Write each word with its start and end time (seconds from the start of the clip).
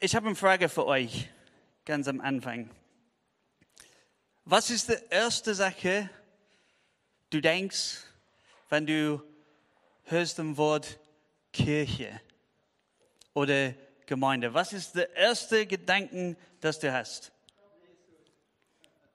ich 0.00 0.14
habe 0.16 0.26
eine 0.26 0.36
Frage 0.36 0.68
für 0.68 0.86
euch, 0.86 1.28
ganz 1.84 2.08
am 2.08 2.20
Anfang. 2.20 2.70
Was 4.44 4.70
ist 4.70 4.88
die 4.88 4.96
erste 5.10 5.54
Sache, 5.54 6.10
du 7.30 7.40
denkst, 7.40 7.98
wenn 8.68 8.86
du 8.86 9.22
hörst 10.04 10.38
das 10.38 10.56
Wort 10.56 10.98
Kirche 11.52 12.20
oder 13.34 13.74
Gemeinde? 14.06 14.52
Was 14.54 14.72
ist 14.72 14.96
der 14.96 15.14
erste 15.14 15.66
Gedanken, 15.66 16.36
das 16.60 16.80
du 16.80 16.92
hast? 16.92 17.32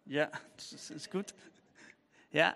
Ja, 0.06 0.30
das 0.56 0.90
ist 0.90 1.12
gut. 1.12 1.34
Ja, 2.32 2.56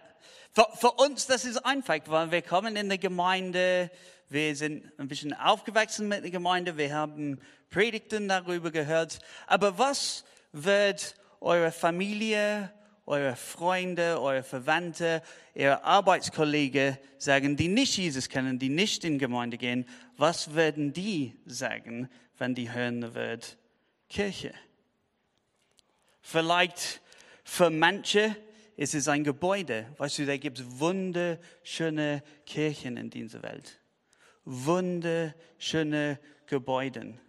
für, 0.52 0.68
für 0.75 0.91
uns 0.91 1.25
das 1.27 1.45
ist 1.45 1.57
einfach, 1.66 2.00
weil 2.05 2.31
wir 2.31 2.41
kommen 2.41 2.75
in 2.75 2.89
der 2.89 2.97
Gemeinde, 2.97 3.91
wir 4.29 4.55
sind 4.55 4.91
ein 5.00 5.07
bisschen 5.07 5.34
aufgewachsen 5.34 6.07
mit 6.07 6.23
der 6.23 6.31
Gemeinde, 6.31 6.77
wir 6.77 6.93
haben 6.93 7.41
Predigten 7.70 8.27
darüber 8.27 8.71
gehört. 8.71 9.20
Aber 9.47 9.77
was 9.77 10.23
wird 10.52 11.16
eure 11.39 11.71
Familie, 11.71 12.71
eure 13.05 13.35
Freunde, 13.35 14.20
eure 14.21 14.44
Verwandte, 14.44 15.21
ihre 15.53 15.84
Arbeitskollegen 15.84 16.97
sagen, 17.17 17.55
die 17.58 17.67
nicht 17.67 17.97
Jesus 17.97 18.30
kennen, 18.30 18.59
die 18.59 18.70
nicht 18.70 19.03
in 19.03 19.20
Gemeinde 19.20 19.58
gehen? 19.58 19.85
Was 20.17 20.55
werden 20.55 20.94
die 20.94 21.35
sagen, 21.45 22.09
wenn 22.38 22.55
die 22.55 22.71
hören 22.71 23.13
wird 23.13 23.58
Kirche? 24.09 24.53
Vielleicht 26.22 27.02
für 27.44 27.70
manche 27.70 28.36
ist 28.75 28.94
es 28.94 29.08
ein 29.08 29.23
Gebäude. 29.23 29.88
Weißt 29.97 30.20
du, 30.20 30.25
da 30.25 30.38
gibt 30.38 30.59
es 30.59 30.80
wunderschöne 30.80 32.23
Kirchen 32.45 32.95
in 32.97 33.09
dieser 33.09 33.41
Welt. 33.44 33.80
Wunderschöne 34.45 36.20
Gebäude. 36.45 37.20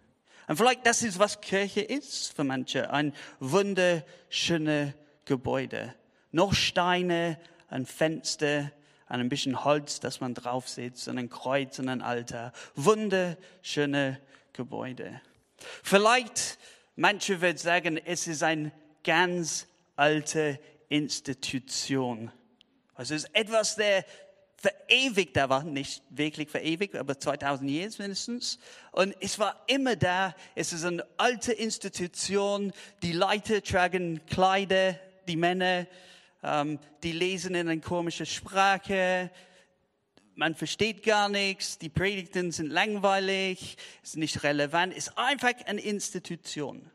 Und 0.51 0.57
vielleicht 0.57 0.85
das 0.85 1.01
ist, 1.01 1.17
was 1.17 1.39
Kirche 1.39 1.79
ist 1.79 2.35
für 2.35 2.43
manche. 2.43 2.91
Ein 2.91 3.13
wunderschöne 3.39 4.93
Gebäude. 5.23 5.95
Noch 6.33 6.53
Steine, 6.53 7.39
ein 7.69 7.85
Fenster, 7.85 8.69
ein 9.07 9.29
bisschen 9.29 9.63
Holz, 9.63 10.01
das 10.01 10.19
man 10.19 10.33
drauf 10.33 10.67
sitzt, 10.67 11.07
und 11.07 11.17
ein 11.19 11.29
Kreuz 11.29 11.79
und 11.79 11.87
ein 11.87 12.01
Altar. 12.01 12.51
Wunderschöne 12.75 14.19
Gebäude. 14.51 15.21
Vielleicht, 15.83 16.59
manche 16.97 17.39
würden 17.39 17.55
sagen, 17.55 17.95
es 17.95 18.27
ist 18.27 18.43
ein 18.43 18.73
ganz 19.05 19.67
alte 19.95 20.59
Institution. 20.89 22.29
Also 22.93 23.15
es 23.15 23.23
ist 23.23 23.35
etwas, 23.35 23.77
der 23.77 24.03
verewigt 24.61 25.35
da 25.35 25.49
war, 25.49 25.63
nicht 25.63 26.03
wirklich 26.09 26.49
verewigt, 26.49 26.95
aber 26.95 27.19
2000 27.19 27.69
Jahre 27.69 27.89
mindestens. 27.97 28.59
Und 28.91 29.15
es 29.19 29.39
war 29.39 29.63
immer 29.67 29.95
da. 29.95 30.35
Es 30.53 30.71
ist 30.71 30.85
eine 30.85 31.05
alte 31.17 31.51
Institution. 31.51 32.71
Die 33.01 33.11
Leute 33.11 33.63
tragen 33.63 34.23
Kleider, 34.27 34.99
die 35.27 35.35
Männer, 35.35 35.87
ähm, 36.43 36.79
die 37.01 37.11
lesen 37.11 37.55
in 37.55 37.67
eine 37.67 37.81
komische 37.81 38.25
Sprache. 38.25 39.31
Man 40.35 40.55
versteht 40.55 41.03
gar 41.03 41.27
nichts. 41.27 41.79
Die 41.79 41.89
Predigten 41.89 42.51
sind 42.51 42.69
langweilig, 42.69 43.77
ist 44.03 44.17
nicht 44.17 44.43
relevant. 44.43 44.93
Ist 44.93 45.17
einfach 45.17 45.53
eine 45.65 45.81
Institution. 45.81 46.89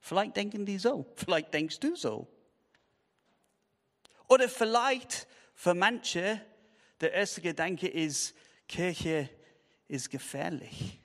Vielleicht 0.00 0.36
denken 0.36 0.66
die 0.66 0.78
so. 0.78 1.06
Vielleicht 1.14 1.54
denkst 1.54 1.78
du 1.78 1.94
so. 1.94 2.26
Oder 4.28 4.48
vielleicht 4.48 5.28
für 5.54 5.74
manche, 5.74 6.40
der 7.02 7.12
erste 7.12 7.40
Gedanke 7.40 7.88
ist, 7.88 8.34
Kirche 8.68 9.28
ist 9.88 10.08
gefährlich. 10.08 11.00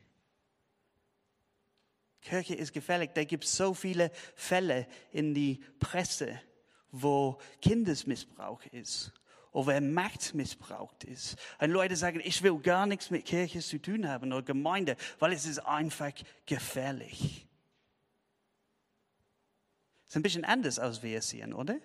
Kirche 2.21 2.55
ist 2.55 2.71
gefährlich. 2.71 3.11
Da 3.13 3.23
gibt 3.23 3.45
es 3.45 3.55
so 3.55 3.73
viele 3.73 4.11
Fälle 4.35 4.87
in 5.11 5.33
die 5.33 5.59
Presse, 5.79 6.39
wo 6.91 7.39
Kindesmissbrauch 7.61 8.63
ist 8.67 9.11
oder 9.51 9.81
Macht 9.81 10.35
missbraucht 10.35 11.03
ist. 11.03 11.35
Und 11.59 11.71
Leute 11.71 11.95
sagen, 11.95 12.21
ich 12.23 12.43
will 12.43 12.59
gar 12.59 12.85
nichts 12.85 13.09
mit 13.09 13.25
Kirche 13.25 13.59
zu 13.59 13.79
tun 13.79 14.07
haben 14.07 14.31
oder 14.31 14.43
Gemeinde, 14.43 14.95
weil 15.17 15.33
es 15.33 15.45
ist 15.45 15.59
einfach 15.59 16.11
gefährlich. 16.45 17.47
Ist 20.07 20.15
ein 20.15 20.21
bisschen 20.21 20.45
anders, 20.45 20.77
als 20.77 21.01
wir 21.01 21.17
es 21.17 21.29
sehen, 21.29 21.53
oder? 21.53 21.79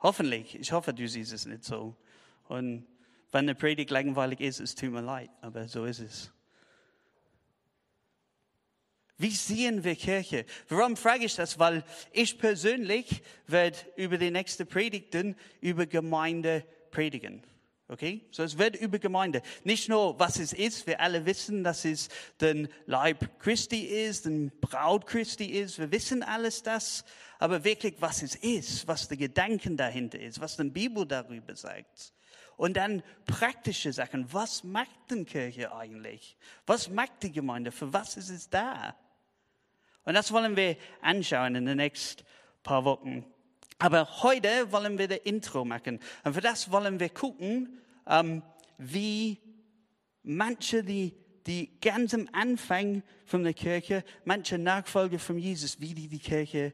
Hoffentlich. 0.00 0.58
Ich 0.58 0.72
hoffe, 0.72 0.94
du 0.94 1.06
siehst 1.06 1.32
es 1.32 1.46
nicht 1.46 1.64
so. 1.64 1.94
Und 2.48 2.86
wenn 3.32 3.40
eine 3.40 3.54
Predigt 3.54 3.90
langweilig 3.90 4.40
ist, 4.40 4.60
es 4.60 4.74
tut 4.74 4.90
mir 4.90 5.02
leid, 5.02 5.30
aber 5.40 5.68
so 5.68 5.84
ist 5.84 6.00
es. 6.00 6.30
Wie 9.18 9.30
sehen 9.30 9.82
wir 9.82 9.96
Kirche? 9.96 10.44
Warum 10.68 10.96
frage 10.96 11.24
ich 11.24 11.34
das? 11.34 11.58
Weil 11.58 11.84
ich 12.12 12.38
persönlich 12.38 13.22
werde 13.46 13.78
über 13.96 14.18
die 14.18 14.30
nächsten 14.30 14.66
Predigten 14.66 15.36
über 15.60 15.86
Gemeinde 15.86 16.66
predigen. 16.90 17.42
Okay? 17.88 18.26
So, 18.30 18.42
es 18.42 18.58
wird 18.58 18.76
über 18.76 18.98
Gemeinde. 18.98 19.42
Nicht 19.64 19.88
nur, 19.88 20.18
was 20.18 20.38
es 20.38 20.52
ist. 20.52 20.86
Wir 20.86 21.00
alle 21.00 21.24
wissen, 21.24 21.64
dass 21.64 21.86
es 21.86 22.08
den 22.40 22.68
Leib 22.84 23.40
Christi 23.40 23.84
ist, 23.84 24.26
den 24.26 24.50
Braut 24.60 25.06
Christi 25.06 25.46
ist. 25.46 25.78
Wir 25.78 25.90
wissen 25.92 26.22
alles 26.22 26.62
das. 26.62 27.04
Aber 27.38 27.64
wirklich, 27.64 27.94
was 28.00 28.22
es 28.22 28.34
ist, 28.34 28.86
was 28.86 29.08
der 29.08 29.16
Gedanken 29.16 29.76
dahinter 29.78 30.18
ist, 30.20 30.40
was 30.40 30.56
die 30.56 30.64
Bibel 30.64 31.06
darüber 31.06 31.54
sagt. 31.54 32.12
Und 32.56 32.76
dann 32.76 33.02
praktische 33.26 33.92
Sachen. 33.92 34.32
Was 34.32 34.64
macht 34.64 35.10
denn 35.10 35.26
Kirche 35.26 35.74
eigentlich? 35.74 36.36
Was 36.66 36.88
macht 36.88 37.22
die 37.22 37.32
Gemeinde? 37.32 37.70
Für 37.70 37.92
was 37.92 38.16
ist 38.16 38.30
es 38.30 38.48
da? 38.48 38.96
Und 40.04 40.14
das 40.14 40.32
wollen 40.32 40.56
wir 40.56 40.76
anschauen 41.02 41.54
in 41.56 41.66
den 41.66 41.76
nächsten 41.76 42.24
paar 42.62 42.84
Wochen. 42.84 43.24
Aber 43.78 44.22
heute 44.22 44.72
wollen 44.72 44.98
wir 44.98 45.08
das 45.08 45.18
Intro 45.24 45.64
machen. 45.64 46.00
Und 46.24 46.34
für 46.34 46.40
das 46.40 46.70
wollen 46.70 46.98
wir 46.98 47.10
gucken, 47.10 47.82
ähm, 48.06 48.42
wie 48.78 49.38
manche, 50.22 50.82
die, 50.82 51.14
die 51.46 51.78
ganz 51.80 52.14
am 52.14 52.28
Anfang 52.32 53.02
von 53.26 53.42
der 53.42 53.52
Kirche, 53.52 54.02
manche 54.24 54.58
Nachfolger 54.58 55.18
von 55.18 55.38
Jesus, 55.38 55.80
wie 55.80 55.92
die 55.92 56.08
die 56.08 56.18
Kirche 56.18 56.72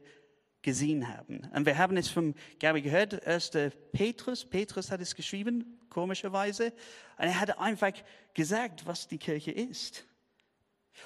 gesehen 0.63 1.07
haben. 1.07 1.47
Und 1.53 1.65
wir 1.67 1.77
haben 1.77 1.95
es 1.97 2.09
von 2.09 2.33
Gabi 2.59 2.81
gehört, 2.81 3.25
erster 3.25 3.69
Petrus, 3.69 4.45
Petrus 4.45 4.89
hat 4.89 5.01
es 5.01 5.13
geschrieben, 5.13 5.79
komischerweise. 5.89 6.73
Und 7.17 7.25
er 7.25 7.39
hat 7.39 7.59
einfach 7.59 7.93
gesagt, 8.33 8.87
was 8.87 9.07
die 9.07 9.19
Kirche 9.19 9.51
ist. 9.51 10.05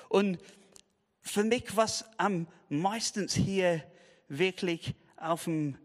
Und 0.08 0.40
für 1.22 1.44
mich, 1.44 1.76
was 1.76 2.06
am 2.18 2.48
meisten 2.70 3.28
hier 3.28 3.84
wirklich 4.30 4.96
auf 5.18 5.44
dem 5.46 5.78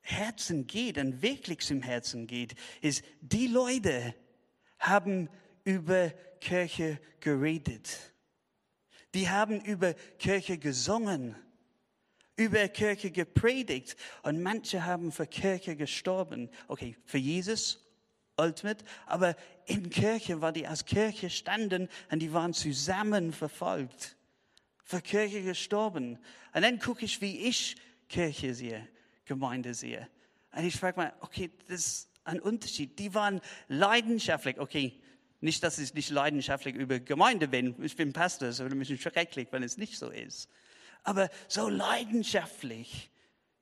Herzen 0.00 0.66
geht 0.66 0.98
und 0.98 1.22
wirklich 1.22 1.60
zum 1.60 1.82
Herzen 1.82 2.26
geht, 2.26 2.54
ist, 2.80 3.04
die 3.20 3.46
Leute 3.46 4.14
haben 4.78 5.28
über 5.64 6.10
Kirche 6.40 7.00
geredet. 7.20 8.12
Die 9.14 9.28
haben 9.28 9.60
über 9.62 9.94
Kirche 10.18 10.58
gesungen, 10.58 11.34
über 12.36 12.68
Kirche 12.68 13.10
gepredigt 13.10 13.96
und 14.22 14.42
manche 14.42 14.84
haben 14.84 15.10
für 15.10 15.26
Kirche 15.26 15.76
gestorben. 15.76 16.50
Okay, 16.68 16.96
für 17.04 17.18
Jesus, 17.18 17.86
ultimate, 18.36 18.84
aber 19.06 19.36
in 19.64 19.90
Kirche, 19.90 20.40
weil 20.40 20.52
die 20.52 20.66
als 20.66 20.84
Kirche 20.84 21.30
standen 21.30 21.88
und 22.10 22.20
die 22.20 22.32
waren 22.32 22.52
zusammen 22.52 23.32
verfolgt, 23.32 24.16
für 24.84 25.00
Kirche 25.00 25.42
gestorben. 25.42 26.18
Und 26.54 26.62
dann 26.62 26.78
gucke 26.78 27.04
ich, 27.04 27.20
wie 27.20 27.38
ich 27.40 27.76
Kirche 28.08 28.54
sehe. 28.54 28.86
Gemeinde 29.24 29.74
sehe. 29.74 30.08
Und 30.52 30.64
ich 30.64 30.76
frage 30.76 30.98
mal, 30.98 31.12
okay, 31.20 31.50
das 31.68 31.80
ist 31.80 32.10
ein 32.24 32.40
Unterschied. 32.40 32.98
Die 32.98 33.12
waren 33.14 33.40
leidenschaftlich. 33.68 34.58
Okay, 34.58 35.00
nicht, 35.40 35.62
dass 35.62 35.78
ich 35.78 35.92
nicht 35.94 36.10
leidenschaftlich 36.10 36.74
über 36.74 36.98
Gemeinde 37.00 37.48
bin. 37.48 37.74
Ich 37.82 37.96
bin 37.96 38.12
Pastor, 38.12 38.48
es 38.48 38.60
ein 38.60 38.78
bisschen 38.78 38.98
schrecklich, 38.98 39.48
wenn 39.50 39.62
es 39.62 39.76
nicht 39.76 39.98
so 39.98 40.10
ist. 40.10 40.48
Aber 41.06 41.30
so 41.46 41.68
leidenschaftlich 41.68 43.12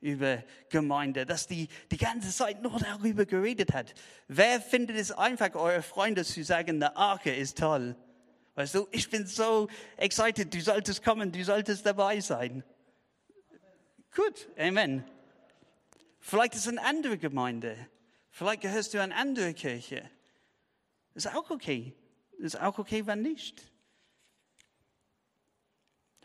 über 0.01 0.43
Gemeinde, 0.71 1.27
dass 1.27 1.47
die 1.47 1.69
die 1.91 1.99
ganze 1.99 2.31
Zeit 2.31 2.63
nur 2.63 2.79
darüber 2.79 3.27
geredet 3.27 3.75
hat. 3.75 3.93
Wer 4.29 4.63
findet 4.63 4.97
es 4.97 5.13
einfach, 5.13 5.55
eure 5.55 5.83
Freunde 5.83 6.25
zu 6.25 6.43
sagen, 6.43 6.81
der 6.81 6.97
Arke 6.97 7.35
ist 7.35 7.59
toll? 7.59 7.97
Weißt 8.55 8.75
du, 8.75 8.89
ich 8.93 9.11
bin 9.11 9.27
so 9.27 9.69
excited, 9.99 10.55
du 10.55 10.61
solltest 10.61 11.05
kommen, 11.05 11.33
du 11.33 11.45
solltest 11.45 11.85
dabei 11.85 12.21
sein. 12.21 12.65
Gut, 14.15 14.49
Amen. 14.57 15.05
Vielleicht 16.21 16.55
ist 16.55 16.63
es 16.63 16.69
eine 16.69 16.83
andere 16.83 17.19
Gemeinde. 17.19 17.77
Vielleicht 18.31 18.63
gehörst 18.63 18.95
du 18.95 19.03
an 19.03 19.13
eine 19.13 19.21
andere 19.21 19.53
Kirche. 19.53 20.09
Ist 21.13 21.29
auch 21.29 21.51
okay. 21.51 21.93
Ist 22.39 22.59
auch 22.59 22.79
okay, 22.79 23.07
wenn 23.07 23.21
nicht. 23.21 23.74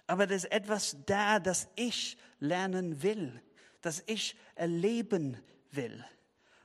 Aber 0.09 0.25
da 0.25 0.33
ist 0.33 0.51
etwas 0.51 0.97
da, 1.05 1.39
das 1.39 1.67
ich 1.75 2.17
lernen 2.39 3.03
will, 3.03 3.39
das 3.81 4.03
ich 4.07 4.35
erleben 4.55 5.37
will. 5.69 6.03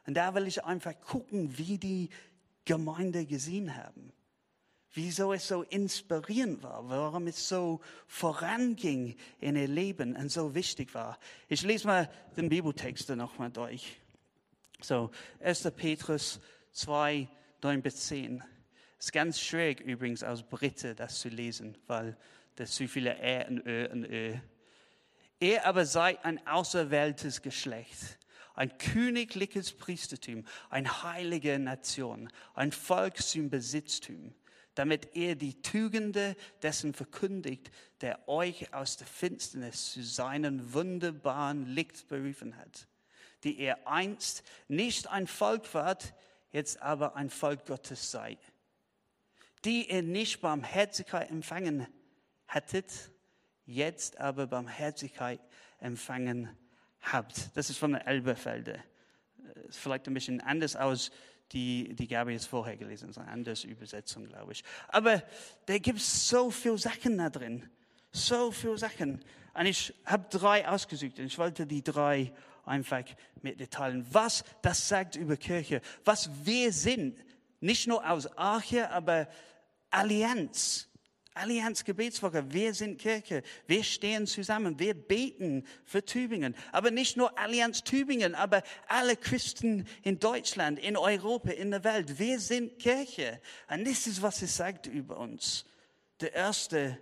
Und 0.07 0.15
da 0.15 0.35
will 0.35 0.47
ich 0.47 0.65
einfach 0.65 0.99
gucken, 1.03 1.59
wie 1.59 1.77
die 1.77 2.09
Gemeinde 2.65 3.27
gesehen 3.27 3.77
haben. 3.77 4.15
wieso 4.95 5.33
es 5.33 5.49
so 5.49 5.63
inspirierend 5.63 6.63
war, 6.63 6.89
warum 6.89 7.27
es 7.27 7.49
so 7.49 7.81
voranging 8.07 9.15
in 9.41 9.57
ihr 9.57 9.69
Leben 9.69 10.17
und 10.17 10.31
so 10.31 10.55
wichtig 10.55 10.95
war. 10.95 11.19
Ich 11.49 11.63
lese 11.63 11.87
mal 11.87 12.09
den 12.37 12.49
Bibeltext 12.49 13.11
nochmal 13.11 13.51
durch. 13.51 14.01
So, 14.81 15.11
1. 15.41 15.71
Petrus 15.77 16.41
2, 16.73 17.29
9 17.63 17.83
bis 17.83 18.07
10. 18.07 18.43
Es 18.99 19.07
ist 19.07 19.13
ganz 19.13 19.41
schwierig 19.41 19.81
übrigens 19.81 20.23
aus 20.23 20.43
Brite 20.43 20.95
das 20.95 21.19
zu 21.19 21.29
lesen, 21.29 21.77
weil 21.89 22.17
da 22.57 22.67
zu 22.67 22.89
viele 22.89 23.19
Ä 23.21 23.47
und 23.49 23.67
Ö 23.67 23.89
und 23.91 24.05
Ö. 24.05 24.37
Ihr 25.41 25.67
aber 25.67 25.85
seid 25.85 26.25
ein 26.25 26.47
auserwähltes 26.47 27.43
Geschlecht, 27.43 28.19
ein 28.55 28.77
königliches 28.79 29.73
Priestertum, 29.73 30.45
eine 30.71 31.03
heilige 31.03 31.59
Nation, 31.59 32.31
ein 32.55 32.73
Volk 32.73 33.19
zum 33.19 33.51
Besitztum 33.51 34.35
damit 34.75 35.15
er 35.15 35.37
die 35.37 35.61
Tugende 35.63 36.37
dessen 36.63 36.95
verkündigt, 36.95 37.71
der 38.01 38.29
euch 38.29 38.75
aus 38.75 38.97
der 38.97 39.07
Finsternis 39.07 39.93
zu 39.93 40.03
seinen 40.03 40.73
wunderbaren 40.75 41.67
Licht 41.67 42.09
berufen 42.09 42.57
hat, 42.57 42.89
die 43.45 43.59
er 43.59 43.87
einst 43.87 44.43
nicht 44.69 45.09
ein 45.09 45.27
Volk 45.27 45.73
wart, 45.75 46.15
jetzt 46.53 46.83
aber 46.83 47.17
ein 47.17 47.31
Volk 47.31 47.67
Gottes 47.67 48.11
seid, 48.11 48.39
die 49.65 49.91
ihr 49.91 50.03
nicht 50.03 50.41
Barmherzigkeit 50.41 51.31
empfangen 51.31 51.87
hattet, 52.55 53.11
jetzt 53.67 54.19
aber 54.21 54.47
Barmherzigkeit 54.47 55.41
empfangen 55.81 56.49
habt. 57.01 57.57
Das 57.57 57.69
ist 57.69 57.79
von 57.79 57.93
der 57.93 58.07
Elberfelde. 58.07 58.83
Vielleicht 59.71 60.07
ein 60.07 60.15
bisschen 60.15 60.41
anders 60.41 60.77
aus 60.77 61.11
die, 61.53 61.95
die 61.95 62.09
Gabi 62.09 62.33
jetzt 62.33 62.47
vorher 62.47 62.77
gelesen 62.77 63.09
hat, 63.09 63.19
eine 63.19 63.31
andere 63.31 63.55
Übersetzung, 63.67 64.27
glaube 64.27 64.53
ich. 64.53 64.65
Aber 64.89 65.23
da 65.67 65.79
gibt 65.79 65.99
es 65.99 66.29
so 66.29 66.51
viele 66.51 66.79
Sachen 66.79 67.19
da 67.19 67.31
drin. 67.31 67.69
So 68.13 68.51
viele 68.51 68.79
Sachen. 68.79 69.21
Und 69.53 69.67
ich 69.67 69.93
habe 70.05 70.27
drei 70.31 70.67
ausgesucht 70.67 71.19
und 71.19 71.27
ich 71.27 71.39
wollte 71.39 71.67
die 71.67 71.83
drei 71.83 72.33
einfach 72.65 73.05
mit 73.43 73.61
dir 73.61 73.69
teilen. 73.69 74.07
Was 74.11 74.45
das 74.63 74.89
sagt 74.89 75.17
über 75.17 75.37
Kirche, 75.37 75.81
was 76.05 76.31
wir 76.45 76.73
sind, 76.73 77.19
nicht 77.61 77.87
nur 77.87 78.09
aus 78.09 78.27
Arche, 78.37 78.91
aber 78.91 79.29
Allianz. 79.91 80.89
Allianz 81.35 81.85
Gebetswoche, 81.85 82.53
wir 82.53 82.75
sind 82.75 82.99
Kirche, 82.99 83.43
wir 83.67 83.83
stehen 83.83 84.27
zusammen, 84.27 84.79
wir 84.79 84.95
beten 84.95 85.67
für 85.85 86.05
Tübingen. 86.05 86.55
Aber 86.73 86.91
nicht 86.91 87.17
nur 87.17 87.39
Allianz 87.39 87.83
Tübingen, 87.83 88.35
aber 88.35 88.63
alle 88.87 89.17
Christen 89.17 89.87
in 90.03 90.21
Deutschland, 90.21 90.79
in 90.79 90.97
Europa, 90.97 91.51
in 91.51 91.71
der 91.73 91.85
Welt. 91.85 92.19
Wir 92.19 92.39
sind 92.39 92.79
Kirche. 92.79 93.41
Und 93.69 93.87
das 93.87 94.07
ist, 94.07 94.23
was 94.23 94.43
es 94.43 94.57
sagt 94.57 94.87
über 94.87 95.19
uns. 95.19 95.65
Der 96.21 96.33
erste 96.33 96.99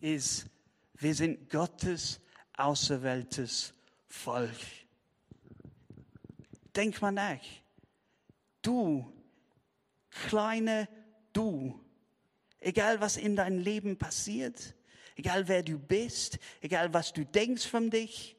ist, 0.00 0.46
wir 0.94 1.14
sind 1.14 1.50
Gottes 1.50 2.20
auserwähltes 2.56 3.74
Volk. 4.08 4.50
Denk 6.74 7.00
mal 7.02 7.12
nach. 7.12 7.40
Du, 8.62 9.12
kleine 10.10 10.88
Du, 11.32 11.78
Egal 12.60 13.00
was 13.00 13.16
in 13.16 13.36
deinem 13.36 13.58
Leben 13.58 13.96
passiert, 13.96 14.74
egal 15.16 15.48
wer 15.48 15.62
du 15.62 15.78
bist, 15.78 16.38
egal 16.60 16.92
was 16.92 17.12
du 17.12 17.24
denkst 17.24 17.66
von 17.66 17.90
dich, 17.90 18.36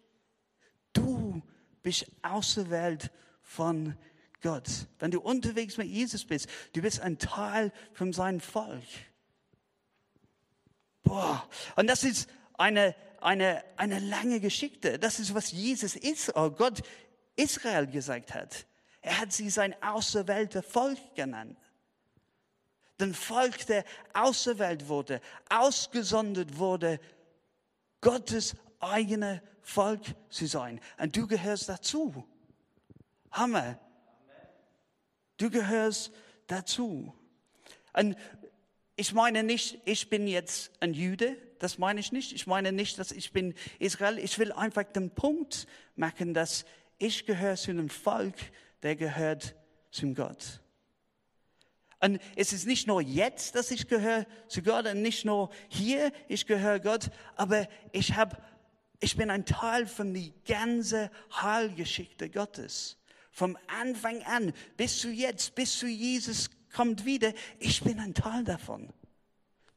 du 0.94 1.42
bist 1.82 2.06
auserwählt 2.22 3.12
von 3.42 3.98
Gott. 4.42 4.88
Wenn 5.00 5.12
du 5.12 5.20
unterwegs 5.20 5.78
mit 5.78 5.88
Jesus 5.88 6.26
bist, 6.26 6.48
du 6.74 6.82
bist 6.82 7.00
ein 7.00 7.18
Teil 7.18 7.72
von 7.94 8.14
seinem 8.14 8.40
Volk. 8.40 8.84
Boah, 11.04 11.48
und 11.76 11.88
das 11.88 12.04
ist 12.04 12.30
eine, 12.54 12.96
eine, 13.20 13.64
eine 13.78 14.00
lange 14.00 14.40
Geschichte. 14.40 15.00
Das 15.00 15.20
ist, 15.20 15.34
was 15.34 15.52
Jesus 15.52 15.96
ist, 15.96 16.36
oh 16.36 16.52
Gott 16.52 16.82
Israel 17.36 17.88
gesagt 17.88 18.36
hat. 18.36 18.68
Er 19.02 19.20
hat 19.20 19.34
sie 19.34 19.50
sein 19.50 19.76
auserwählter 19.82 20.62
Volk 20.62 21.00
genannt 21.16 21.58
den 23.01 23.13
Volk, 23.13 23.65
der 23.68 23.83
auserwählt 24.13 24.88
wurde, 24.88 25.21
ausgesondert 25.50 26.57
wurde, 26.57 27.00
Gottes 28.01 28.56
eigene 28.80 29.42
Volk 29.62 30.01
zu 30.30 30.48
sein. 30.48 30.80
Und 30.98 31.15
du 31.15 31.27
gehörst 31.27 31.69
dazu. 31.69 32.25
Hammer. 33.31 33.80
Du 35.38 35.50
gehörst 35.50 36.12
dazu. 36.48 37.13
Und 37.94 38.15
ich 38.95 39.13
meine 39.13 39.44
nicht, 39.44 39.80
ich 39.86 40.09
bin 40.09 40.27
jetzt 40.27 40.71
ein 40.80 40.94
Jude, 40.94 41.38
das 41.59 41.77
meine 41.77 42.00
ich 42.00 42.12
nicht. 42.12 42.33
Ich 42.33 42.48
meine 42.48 42.71
nicht, 42.71 43.00
dass 43.00 43.12
ich 43.12 43.31
bin 43.31 43.53
Israel. 43.80 44.18
Ich 44.19 44.38
will 44.39 44.51
einfach 44.51 44.83
den 44.83 45.12
Punkt 45.12 45.68
machen, 45.95 46.33
dass 46.33 46.65
ich 46.98 47.25
gehöre 47.25 47.56
zu 47.56 47.71
einem 47.71 47.89
Volk, 47.89 48.36
der 48.83 48.95
gehört 48.95 49.56
zum 49.92 50.15
Gott. 50.15 50.62
Und 52.01 52.19
es 52.36 52.51
ist 52.51 52.65
nicht 52.65 52.88
nur 52.88 53.01
jetzt, 53.01 53.56
dass 53.56 53.69
ich 53.69 53.88
gehöre 53.88 54.25
zu 54.48 54.63
Gott 54.63 54.88
und 54.88 55.03
nicht 55.03 55.24
nur 55.24 55.51
hier, 55.69 56.12
ich 56.27 56.48
gehöre 56.48 56.80
Gott, 56.80 57.12
aber 57.36 57.68
ich 57.92 58.15
habe, 58.15 58.38
ich 59.00 59.15
bin 59.15 59.30
ein 59.30 59.45
Teil 59.45 59.86
von 59.86 60.12
die 60.13 60.33
ganze 60.48 61.12
Heilgeschichte 61.31 62.30
Gottes. 62.31 62.98
Vom 63.30 63.56
Anfang 63.80 64.24
an 64.24 64.51
bis 64.77 64.98
zu 64.98 65.09
jetzt, 65.09 65.53
bis 65.53 65.77
zu 65.77 65.88
Jesus 65.88 66.50
kommt 66.74 67.06
wieder, 67.06 67.33
ich 67.59 67.83
bin 67.83 68.00
ein 68.00 68.15
Teil 68.15 68.44
davon. 68.44 68.92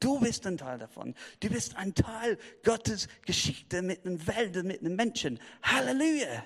Du 0.00 0.18
bist 0.18 0.46
ein 0.46 0.56
Teil 0.56 0.78
davon. 0.78 1.14
Du 1.40 1.48
bist 1.48 1.76
ein 1.76 1.94
Teil 1.94 2.38
Gottes 2.62 3.08
Geschichte 3.26 3.82
mit 3.82 4.04
den 4.04 4.26
Wäldern, 4.26 4.66
mit 4.66 4.82
den 4.82 4.96
Menschen. 4.96 5.38
Halleluja. 5.62 6.44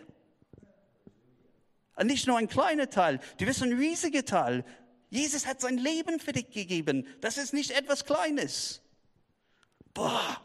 Und 1.97 2.07
nicht 2.07 2.27
nur 2.27 2.39
ein 2.39 2.49
kleiner 2.49 2.91
Teil, 2.91 3.21
du 3.39 3.47
bist 3.47 3.63
ein 3.63 3.73
riesiger 3.73 4.25
Teil. 4.25 4.65
Jesus 5.11 5.47
hat 5.47 5.61
sein 5.61 5.79
Leben 5.79 6.21
für 6.21 6.33
dich 6.33 6.51
gegeben. 6.51 7.07
Das 7.21 7.39
ist 7.39 7.55
nicht 7.55 7.71
etwas 7.71 8.05
Kleines. 8.05 8.83
Boah. 9.95 10.41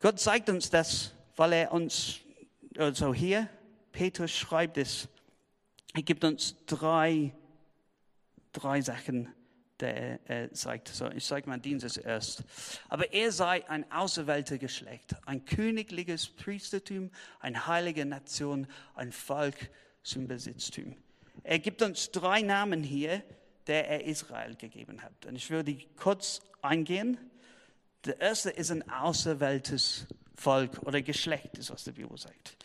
Gott 0.00 0.20
zeigt 0.20 0.48
uns 0.48 0.70
das, 0.70 1.12
weil 1.36 1.52
er 1.52 1.72
uns, 1.72 2.20
also 2.76 3.12
hier, 3.14 3.48
Petrus 3.92 4.30
schreibt 4.30 4.76
es, 4.76 5.08
er 5.94 6.02
gibt 6.02 6.24
uns 6.24 6.54
drei, 6.66 7.32
drei 8.52 8.80
Sachen, 8.80 9.32
der 9.80 10.20
er 10.28 10.52
zeigt. 10.52 10.88
So, 10.88 11.10
ich 11.10 11.24
sage 11.24 11.48
mal 11.48 11.58
dieses 11.58 11.96
erst. 11.96 12.44
Aber 12.88 13.12
er 13.12 13.32
sei 13.32 13.68
ein 13.68 13.90
auserwählter 13.90 14.58
Geschlecht, 14.58 15.16
ein 15.26 15.44
königliches 15.44 16.28
Priestertum, 16.28 17.10
eine 17.40 17.66
heilige 17.66 18.04
Nation, 18.04 18.66
ein 18.94 19.12
Volk, 19.12 19.70
zum 20.02 20.26
Besitztum. 20.26 20.96
Er 21.42 21.58
gibt 21.58 21.82
uns 21.82 22.10
drei 22.10 22.42
Namen 22.42 22.82
hier, 22.82 23.22
der 23.66 23.88
er 23.88 24.04
Israel 24.04 24.54
gegeben 24.56 25.02
hat. 25.02 25.26
Und 25.26 25.36
ich 25.36 25.50
würde 25.50 25.76
kurz 25.96 26.40
eingehen. 26.62 27.18
Der 28.04 28.20
erste 28.20 28.50
ist 28.50 28.70
ein 28.70 28.88
auserwähltes 28.90 30.06
Volk 30.34 30.78
oder 30.82 31.02
Geschlecht, 31.02 31.58
ist 31.58 31.70
was 31.70 31.84
die 31.84 31.92
Bibel 31.92 32.16
sagt. 32.16 32.56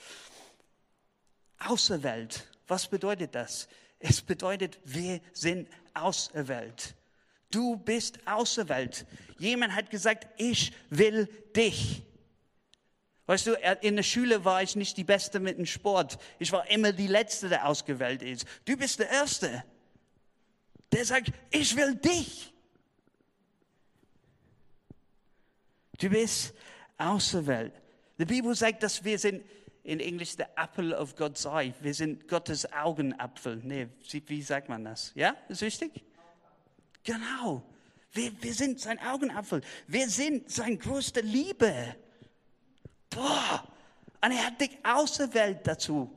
Auserwählt, 1.60 2.48
was 2.68 2.88
bedeutet 2.88 3.36
das? 3.36 3.68
Es 4.00 4.22
bedeutet, 4.22 4.80
wir 4.86 5.22
sind 5.34 5.70
auserwählt. 5.94 6.96
Du 7.50 7.78
bist 7.78 8.20
auserwählt. 8.28 9.06
Jemand 9.40 9.76
hat 9.76 9.90
gesagt, 9.90 10.28
ich 10.38 10.74
will 10.90 11.28
dich. 11.56 12.04
Weißt 13.26 13.48
du, 13.48 13.54
in 13.82 13.96
der 13.96 14.04
Schule 14.04 14.44
war 14.44 14.62
ich 14.64 14.76
nicht 14.76 14.98
die 14.98 15.06
Beste 15.06 15.40
mit 15.40 15.58
dem 15.58 15.66
Sport. 15.66 16.18
Ich 16.40 16.52
war 16.52 16.70
immer 16.70 16.92
die 16.92 17.08
Letzte, 17.08 17.48
der 17.48 17.68
ausgewählt 17.68 18.22
ist. 18.22 18.46
Du 18.66 18.76
bist 18.76 19.00
der 19.00 19.10
Erste, 19.10 19.64
der 20.92 21.06
sagt, 21.06 21.32
ich 21.50 21.76
will 21.76 21.96
dich. 21.96 22.54
Du 26.00 26.10
bist 26.10 26.54
auserwählt. 26.98 27.74
Die 28.18 28.26
Bibel 28.26 28.54
sagt, 28.56 28.84
dass 28.84 29.04
wir 29.04 29.18
sind, 29.18 29.44
in 29.84 30.00
Englisch, 30.00 30.32
the 30.32 30.44
apple 30.58 30.98
of 30.98 31.16
God's 31.16 31.46
eye. 31.46 31.74
Wir 31.82 31.94
sind 31.94 32.28
Gottes 32.28 32.72
Augenapfel. 32.74 33.62
Nee, 33.64 33.88
wie 34.28 34.42
sagt 34.42 34.68
man 34.68 34.84
das? 34.84 35.14
Ja, 35.16 35.36
ist 35.48 35.62
richtig? 35.62 36.04
Genau. 37.04 37.64
Wir, 38.12 38.32
wir 38.42 38.54
sind 38.54 38.80
sein 38.80 39.00
Augenapfel. 39.00 39.62
Wir 39.88 40.10
sind 40.10 40.52
sein 40.52 40.78
größte 40.78 41.22
Liebe. 41.22 41.96
Boah, 43.14 43.64
und 44.22 44.32
er 44.32 44.46
hat 44.46 44.62
dich 44.62 44.78
auserwählt 44.84 45.66
dazu. 45.66 46.10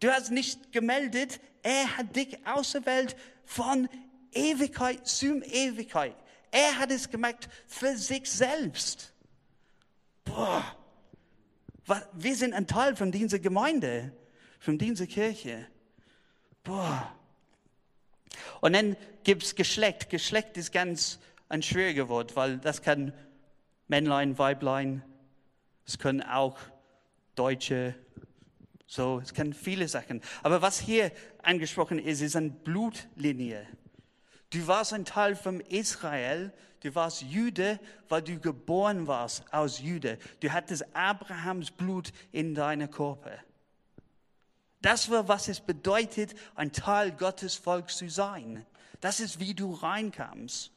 Du 0.00 0.10
hast 0.10 0.30
nicht 0.30 0.72
gemeldet, 0.72 1.40
er 1.62 1.96
hat 1.96 2.14
dich 2.14 2.46
auserwählt 2.46 3.16
von 3.44 3.88
Ewigkeit 4.32 5.06
zu 5.06 5.42
Ewigkeit. 5.42 6.14
Er 6.50 6.78
hat 6.78 6.90
es 6.90 7.10
gemacht 7.10 7.48
für 7.66 7.96
sich 7.96 8.30
selbst. 8.30 9.12
Boah, 10.24 10.64
wir 12.12 12.36
sind 12.36 12.54
ein 12.54 12.66
Teil 12.66 12.94
von 12.96 13.10
dieser 13.10 13.38
Gemeinde, 13.38 14.12
von 14.60 14.78
dieser 14.78 15.06
Kirche. 15.06 15.66
Boah. 16.62 17.12
Und 18.60 18.74
dann 18.74 18.96
gibt 19.24 19.42
es 19.42 19.54
Geschlecht. 19.54 20.10
Geschlecht 20.10 20.56
ist 20.56 20.72
ganz 20.72 21.18
ein 21.48 21.62
schwieriges 21.62 22.08
Wort, 22.08 22.36
weil 22.36 22.58
das 22.58 22.82
kann 22.82 23.12
Männlein, 23.88 24.38
Weiblein, 24.38 25.02
es 25.88 25.98
können 25.98 26.22
auch 26.22 26.58
Deutsche, 27.34 27.94
so, 28.86 29.20
es 29.20 29.32
kann 29.32 29.54
viele 29.54 29.88
Sachen. 29.88 30.20
Aber 30.42 30.60
was 30.60 30.78
hier 30.78 31.10
angesprochen 31.42 31.98
ist, 31.98 32.20
ist 32.20 32.36
eine 32.36 32.50
Blutlinie. 32.50 33.66
Du 34.50 34.66
warst 34.66 34.92
ein 34.92 35.06
Teil 35.06 35.34
von 35.34 35.60
Israel, 35.60 36.52
du 36.80 36.94
warst 36.94 37.22
Jude, 37.22 37.80
weil 38.10 38.20
du 38.20 38.38
geboren 38.38 39.06
warst 39.06 39.50
aus 39.50 39.80
Jude. 39.80 40.18
Du 40.40 40.52
hattest 40.52 40.84
Abrahams 40.94 41.70
Blut 41.70 42.12
in 42.32 42.54
deinem 42.54 42.90
Körper. 42.90 43.38
Das 44.82 45.10
war, 45.10 45.26
was 45.26 45.48
es 45.48 45.60
bedeutet, 45.60 46.34
ein 46.54 46.70
Teil 46.70 47.12
Gottes 47.12 47.54
Volk 47.54 47.88
zu 47.88 48.10
sein. 48.10 48.66
Das 49.00 49.20
ist, 49.20 49.40
wie 49.40 49.54
du 49.54 49.72
reinkamst. 49.72 50.70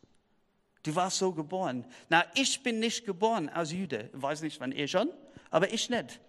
Du 0.84 0.96
warst 0.96 1.18
so 1.18 1.32
geboren. 1.32 1.86
Na, 2.10 2.26
ich 2.34 2.64
bin 2.64 2.80
nicht 2.80 3.06
geboren 3.06 3.50
aus 3.50 3.72
Jude. 3.72 4.10
Ich 4.14 4.22
weiß 4.22 4.42
nicht, 4.42 4.60
wann 4.60 4.72
ihr 4.72 4.88
schon, 4.88 5.10
aber 5.50 5.72
ich 5.72 5.90
nicht. 5.90 6.20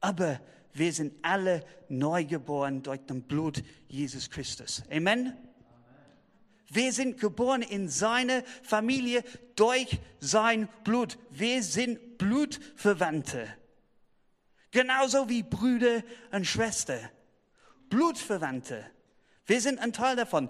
Aber 0.00 0.40
wir 0.74 0.92
sind 0.92 1.14
alle 1.22 1.64
neu 1.88 2.24
geboren 2.24 2.82
durch 2.82 3.00
den 3.00 3.22
Blut 3.22 3.62
Jesus 3.88 4.30
Christus. 4.30 4.82
Amen. 4.90 5.36
Wir 6.68 6.92
sind 6.92 7.20
geboren 7.20 7.60
in 7.60 7.88
seine 7.88 8.44
Familie 8.62 9.22
durch 9.56 9.98
sein 10.20 10.68
Blut. 10.84 11.18
Wir 11.30 11.62
sind 11.62 12.16
Blutverwandte. 12.16 13.46
Genauso 14.70 15.28
wie 15.28 15.42
Brüder 15.42 16.02
und 16.30 16.46
Schwestern. 16.46 17.10
Blutverwandte. 17.90 18.86
Wir 19.44 19.60
sind 19.60 19.80
ein 19.80 19.92
Teil 19.92 20.16
davon. 20.16 20.48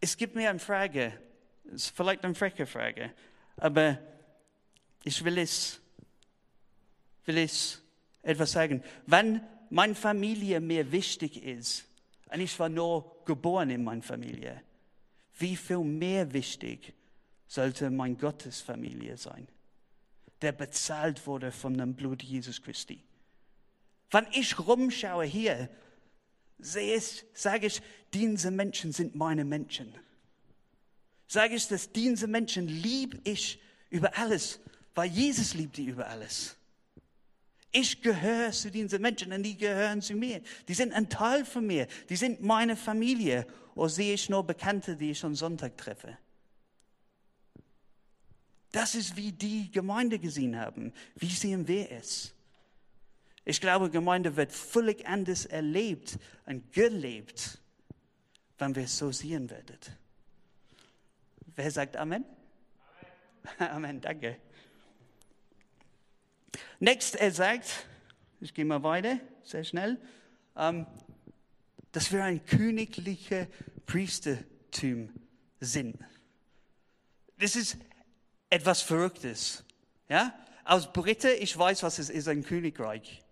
Es 0.00 0.16
gibt 0.16 0.34
mir 0.34 0.50
eine 0.50 0.58
Frage. 0.58 1.18
Es 1.66 1.86
ist 1.86 1.96
vielleicht 1.96 2.24
eine 2.24 2.34
freche 2.34 2.66
Frage. 2.66 3.12
Aber 3.56 3.98
ich 5.02 5.24
will 5.24 5.38
es, 5.38 5.80
will 7.24 7.38
es 7.38 7.82
etwas 8.22 8.52
sagen. 8.52 8.82
Wenn 9.06 9.40
meine 9.70 9.94
Familie 9.94 10.60
mir 10.60 10.90
wichtig 10.92 11.42
ist, 11.42 11.86
und 12.30 12.40
ich 12.40 12.58
war 12.58 12.68
nur 12.68 13.24
geboren 13.24 13.70
in 13.70 13.84
meiner 13.84 14.02
Familie, 14.02 14.62
wie 15.38 15.56
viel 15.56 15.78
mehr 15.78 16.32
wichtig 16.32 16.92
sollte 17.46 17.90
mein 17.90 18.18
Gottesfamilie 18.18 19.16
sein? 19.16 19.48
der 20.44 20.52
bezahlt 20.52 21.26
wurde 21.26 21.50
von 21.50 21.76
dem 21.76 21.94
Blut 21.94 22.22
Jesus 22.22 22.60
Christi. 22.60 23.02
Wenn 24.10 24.26
ich 24.32 24.58
rumschaue 24.58 25.24
hier, 25.24 25.70
sehe 26.58 26.96
ich, 26.96 27.24
sage 27.34 27.66
ich, 27.66 27.82
diese 28.12 28.50
Menschen 28.50 28.92
sind 28.92 29.14
meine 29.14 29.44
Menschen. 29.44 29.94
Sage 31.26 31.54
ich, 31.54 31.66
dass 31.68 31.90
diese 31.90 32.26
Menschen 32.26 32.68
liebe 32.68 33.20
ich 33.24 33.60
über 33.90 34.16
alles, 34.16 34.60
weil 34.94 35.10
Jesus 35.10 35.54
liebt 35.54 35.76
die 35.76 35.86
über 35.86 36.06
alles. 36.06 36.56
Ich 37.72 38.00
gehöre 38.02 38.52
zu 38.52 38.70
diesen 38.70 39.02
Menschen 39.02 39.32
und 39.32 39.42
die 39.42 39.56
gehören 39.56 40.00
zu 40.00 40.14
mir. 40.14 40.40
Die 40.68 40.74
sind 40.74 40.92
ein 40.92 41.08
Teil 41.08 41.44
von 41.44 41.66
mir. 41.66 41.88
Die 42.08 42.14
sind 42.14 42.40
meine 42.40 42.76
Familie. 42.76 43.48
Oder 43.74 43.88
sehe 43.88 44.14
ich 44.14 44.28
nur 44.28 44.46
Bekannte, 44.46 44.96
die 44.96 45.10
ich 45.10 45.24
am 45.24 45.34
Sonntag 45.34 45.76
treffe? 45.76 46.16
Das 48.70 48.94
ist, 48.94 49.16
wie 49.16 49.32
die 49.32 49.72
Gemeinde 49.72 50.20
gesehen 50.20 50.56
haben. 50.56 50.92
Wie 51.16 51.30
sehen 51.30 51.66
wir 51.66 51.90
es? 51.90 52.32
Ich 53.44 53.60
glaube, 53.60 53.90
Gemeinde 53.90 54.36
wird 54.36 54.52
völlig 54.52 55.06
anders 55.06 55.44
erlebt 55.44 56.18
und 56.46 56.72
gelebt, 56.72 57.58
wenn 58.58 58.74
wir 58.74 58.84
es 58.84 58.96
so 58.96 59.12
sehen 59.12 59.50
werden. 59.50 59.78
Wer 61.54 61.70
sagt 61.70 61.96
Amen? 61.96 62.24
Amen, 63.58 63.70
Amen 63.72 64.00
danke. 64.00 64.38
Next, 66.80 67.16
er 67.16 67.30
sagt, 67.30 67.86
ich 68.40 68.54
gehe 68.54 68.64
mal 68.64 68.82
weiter, 68.82 69.18
sehr 69.42 69.64
schnell, 69.64 70.00
ähm, 70.56 70.86
dass 71.92 72.12
wir 72.12 72.24
ein 72.24 72.44
königlicher 72.44 73.46
Priestertum 73.86 75.10
sind. 75.60 75.96
Das 77.38 77.56
ist 77.56 77.76
etwas 78.50 78.82
Verrücktes. 78.82 79.64
Ja? 80.08 80.34
Als 80.64 80.92
Brite, 80.92 81.30
ich 81.30 81.56
weiß, 81.56 81.82
was 81.82 81.98
es 81.98 82.10
ist, 82.10 82.28
ein 82.28 82.42
Königreich, 82.42 83.23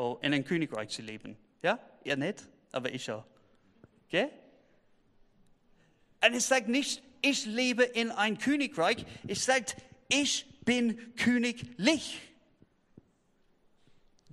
oh, 0.00 0.18
in 0.22 0.32
einem 0.32 0.44
Königreich 0.44 0.88
zu 0.88 1.02
leben. 1.02 1.36
Ja? 1.62 1.78
Ihr 2.04 2.16
nicht, 2.16 2.48
aber 2.72 2.92
ich 2.92 3.10
auch. 3.10 3.24
Okay? 4.06 4.28
Und 6.24 6.34
es 6.34 6.48
sagt 6.48 6.68
nicht, 6.68 7.02
ich 7.22 7.44
lebe 7.46 7.84
in 7.84 8.10
ein 8.10 8.38
Königreich. 8.38 9.04
Es 9.28 9.44
sagt, 9.44 9.76
ich 10.08 10.46
bin 10.64 11.14
königlich. 11.16 12.18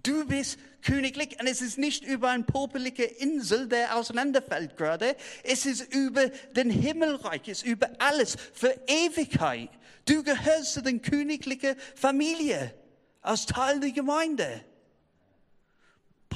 Du 0.04 0.26
bist 0.26 0.58
königlich 0.82 1.38
und 1.40 1.48
es 1.48 1.62
ist 1.62 1.78
nicht 1.78 2.06
über 2.06 2.30
eine 2.30 2.44
popelige 2.44 3.04
Insel, 3.04 3.68
der 3.68 3.98
auseinanderfällt 3.98 4.78
gerade. 4.78 5.18
Es 5.44 5.66
ist 5.66 5.94
über 5.94 6.30
den 6.56 6.70
Himmelreich, 6.70 7.42
es 7.48 7.64
ist 7.64 7.66
über 7.66 7.90
alles 8.00 8.38
für 8.54 8.74
Ewigkeit. 8.88 9.70
Du 10.06 10.24
gehörst 10.24 10.74
zu 10.74 10.82
der 10.82 11.00
königlichen 11.00 11.76
Familie, 11.96 12.74
als 13.22 13.46
Teil 13.46 13.82
der 13.82 13.92
Gemeinde. 13.92 14.64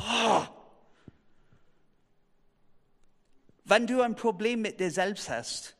Boah. 0.07 0.51
Wenn 3.63 3.87
du 3.87 4.01
ein 4.01 4.15
Problem 4.15 4.61
mit 4.61 4.79
dir 4.79 4.91
selbst 4.91 5.29
hast, 5.29 5.75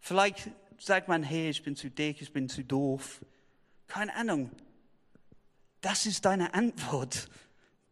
vielleicht 0.00 0.50
sagt 0.78 1.08
man, 1.08 1.22
hey, 1.22 1.50
ich 1.50 1.62
bin 1.62 1.76
zu 1.76 1.90
dick, 1.90 2.20
ich 2.20 2.32
bin 2.32 2.48
zu 2.48 2.64
doof. 2.64 3.24
Keine 3.86 4.14
Ahnung. 4.14 4.50
Das 5.80 6.06
ist 6.06 6.24
deine 6.24 6.54
Antwort. 6.54 7.28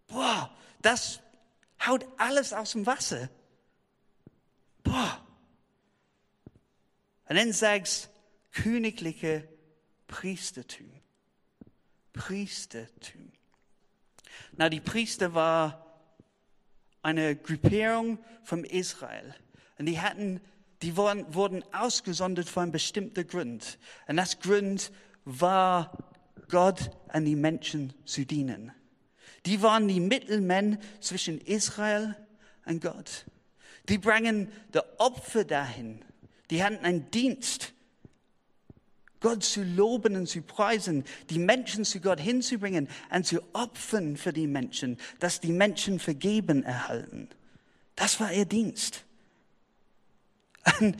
Boah, 0.06 0.54
das 0.80 1.20
haut 1.86 2.06
alles 2.18 2.52
aus 2.52 2.72
dem 2.72 2.86
Wasser. 2.86 3.30
Boah. 4.82 5.24
Und 7.28 7.36
dann 7.36 7.52
sagst, 7.52 8.10
königliche 8.50 9.48
Priestertum. 10.06 10.90
Priestertum. 12.12 13.31
Na, 14.56 14.68
die 14.68 14.80
Priester 14.80 15.34
war 15.34 16.00
eine 17.02 17.36
Gruppierung 17.36 18.18
von 18.44 18.64
Israel. 18.64 19.34
Und 19.78 19.86
die 19.86 20.00
hatten, 20.00 20.40
die 20.82 20.96
wurden, 20.96 21.34
wurden 21.34 21.64
ausgesondert 21.72 22.48
für 22.48 22.60
einen 22.60 22.72
bestimmten 22.72 23.26
Grund. 23.26 23.78
Und 24.06 24.16
das 24.16 24.38
Grund 24.38 24.92
war, 25.24 25.96
Gott 26.48 26.90
an 27.08 27.24
die 27.24 27.34
Menschen 27.34 27.94
zu 28.04 28.26
dienen. 28.26 28.72
Die 29.46 29.62
waren 29.62 29.88
die 29.88 30.00
Mittelmänner 30.00 30.78
zwischen 31.00 31.40
Israel 31.40 32.14
und 32.66 32.82
Gott. 32.82 33.24
Die 33.88 33.98
bringen 33.98 34.52
die 34.72 34.80
Opfer 34.98 35.44
dahin. 35.44 36.04
Die 36.50 36.62
hatten 36.62 36.84
einen 36.84 37.10
Dienst 37.10 37.72
Gott 39.22 39.42
zu 39.44 39.62
loben 39.62 40.16
und 40.16 40.26
zu 40.26 40.42
preisen, 40.42 41.04
die 41.30 41.38
Menschen 41.38 41.84
zu 41.84 42.00
Gott 42.00 42.20
hinzubringen 42.20 42.88
und 43.10 43.24
zu 43.24 43.40
opfern 43.54 44.16
für 44.16 44.32
die 44.32 44.46
Menschen, 44.46 44.98
dass 45.20 45.40
die 45.40 45.52
Menschen 45.52 45.98
vergeben 45.98 46.64
erhalten. 46.64 47.28
Das 47.96 48.20
war 48.20 48.32
ihr 48.32 48.44
Dienst. 48.44 49.04
Und 50.80 50.96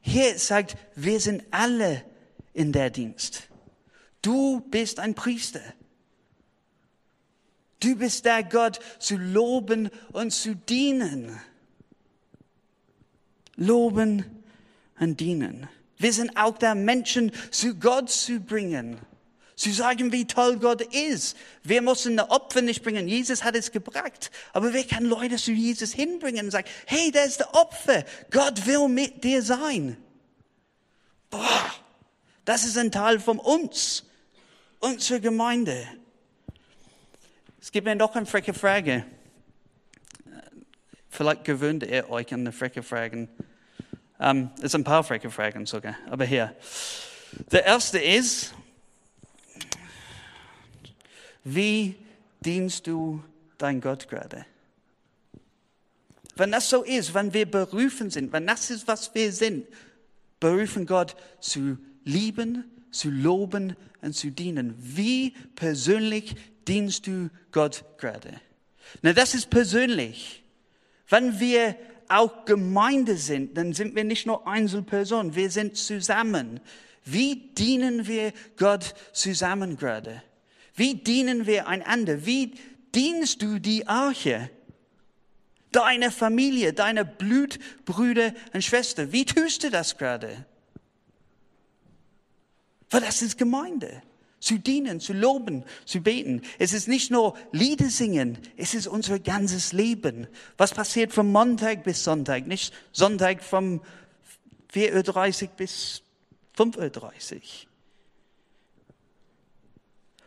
hier 0.00 0.38
sagt, 0.38 0.76
wir 0.94 1.20
sind 1.20 1.42
alle 1.50 2.04
in 2.52 2.72
der 2.72 2.90
Dienst. 2.90 3.48
Du 4.22 4.60
bist 4.70 5.00
ein 5.00 5.14
Priester. 5.14 5.60
Du 7.80 7.96
bist 7.96 8.24
der 8.24 8.42
Gott 8.44 8.80
zu 8.98 9.16
loben 9.16 9.90
und 10.12 10.30
zu 10.32 10.54
dienen. 10.54 11.38
Loben 13.56 14.24
und 14.98 15.20
dienen. 15.20 15.68
Wir 15.98 16.12
sind 16.12 16.36
auch 16.36 16.58
da, 16.58 16.74
Menschen 16.74 17.32
zu 17.50 17.74
Gott 17.74 18.10
zu 18.10 18.40
bringen. 18.40 18.98
Zu 19.56 19.72
sagen, 19.72 20.10
wie 20.10 20.26
toll 20.26 20.58
Gott 20.58 20.82
ist. 20.82 21.36
Wir 21.62 21.80
müssen 21.80 22.18
eine 22.18 22.30
Opfer 22.30 22.60
nicht 22.60 22.82
bringen. 22.82 23.06
Jesus 23.06 23.44
hat 23.44 23.54
es 23.54 23.70
gebracht. 23.70 24.32
Aber 24.52 24.74
wir 24.74 24.84
können 24.84 25.06
Leute 25.06 25.36
zu 25.36 25.52
Jesus 25.52 25.92
hinbringen 25.92 26.46
und 26.46 26.50
sagen, 26.50 26.68
hey, 26.86 27.12
da 27.12 27.22
ist 27.22 27.38
der 27.38 27.54
Opfer. 27.54 28.04
Gott 28.30 28.66
will 28.66 28.88
mit 28.88 29.22
dir 29.22 29.42
sein. 29.42 29.96
Boah, 31.30 31.70
das 32.44 32.64
ist 32.64 32.76
ein 32.76 32.90
Teil 32.90 33.20
von 33.20 33.38
uns, 33.38 34.04
unserer 34.80 35.20
Gemeinde. 35.20 35.86
Es 37.60 37.70
gibt 37.70 37.86
mir 37.86 37.94
noch 37.94 38.14
eine 38.16 38.26
freche 38.26 38.54
Frage. 38.54 39.06
Vielleicht 41.08 41.44
gewöhnt 41.44 41.84
ihr 41.84 42.10
euch 42.10 42.34
an 42.34 42.40
eine 42.40 42.52
freche 42.52 42.82
Fragen. 42.82 43.28
Ähm, 44.24 44.50
es 44.62 44.72
sind 44.72 44.80
ein 44.80 44.84
paar 44.84 45.04
freche 45.04 45.30
Fragen 45.30 45.66
sogar, 45.66 45.96
aber 46.08 46.24
hier. 46.24 46.56
Der 47.52 47.64
erste 47.64 47.98
ist, 47.98 48.54
wie 51.44 51.94
dienst 52.40 52.86
du 52.86 53.22
dein 53.58 53.80
Gott 53.80 54.08
gerade? 54.08 54.46
wenn 56.36 56.50
das 56.50 56.68
so 56.68 56.82
ist, 56.82 57.14
wenn 57.14 57.32
wir 57.32 57.46
berufen 57.46 58.10
sind, 58.10 58.32
wenn 58.32 58.46
das 58.46 58.70
ist, 58.70 58.88
was 58.88 59.14
wir 59.14 59.32
sind, 59.32 59.66
berufen 60.40 60.86
Gott 60.86 61.16
zu 61.40 61.78
lieben, 62.04 62.64
zu 62.90 63.10
loben 63.10 63.76
und 64.02 64.14
zu 64.14 64.30
dienen. 64.30 64.74
Wie 64.78 65.30
persönlich 65.54 66.34
dienst 66.66 67.06
du 67.06 67.30
Gott 67.52 67.84
gerade? 67.98 68.40
Na, 69.02 69.12
das 69.12 69.34
ist 69.34 69.50
persönlich. 69.50 70.42
Wenn 71.08 71.38
wir 71.38 71.76
auch 72.08 72.44
Gemeinde 72.44 73.16
sind, 73.16 73.56
dann 73.56 73.72
sind 73.72 73.94
wir 73.94 74.04
nicht 74.04 74.26
nur 74.26 74.46
Einzelpersonen, 74.46 75.34
wir 75.34 75.50
sind 75.50 75.76
zusammen. 75.76 76.60
Wie 77.04 77.36
dienen 77.36 78.06
wir 78.06 78.32
Gott 78.56 78.94
zusammen 79.12 79.76
gerade? 79.76 80.22
Wie 80.74 80.94
dienen 80.94 81.46
wir 81.46 81.68
einander? 81.68 82.26
Wie 82.26 82.54
dienst 82.94 83.42
du 83.42 83.58
die 83.58 83.86
Arche? 83.86 84.50
Deine 85.72 86.10
Familie, 86.10 86.72
deine 86.72 87.04
Blutbrüder 87.04 88.32
und 88.52 88.62
Schwestern. 88.62 89.12
Wie 89.12 89.24
tust 89.24 89.64
du 89.64 89.70
das 89.70 89.98
gerade? 89.98 90.46
Weil 92.90 93.00
das 93.00 93.22
ist 93.22 93.36
Gemeinde. 93.36 94.02
Zu 94.44 94.58
dienen, 94.58 95.00
zu 95.00 95.14
loben, 95.14 95.64
zu 95.86 96.02
beten. 96.02 96.42
Es 96.58 96.74
ist 96.74 96.86
nicht 96.86 97.10
nur 97.10 97.34
Lieder 97.50 97.88
singen, 97.88 98.36
es 98.58 98.74
ist 98.74 98.86
unser 98.86 99.18
ganzes 99.18 99.72
Leben. 99.72 100.26
Was 100.58 100.74
passiert 100.74 101.14
von 101.14 101.32
Montag 101.32 101.82
bis 101.82 102.04
Sonntag, 102.04 102.46
nicht 102.46 102.74
Sonntag 102.92 103.42
vom 103.42 103.80
4.30 104.74 105.44
Uhr 105.44 105.48
bis 105.56 106.02
5.30 106.58 107.34
Uhr. 107.34 107.40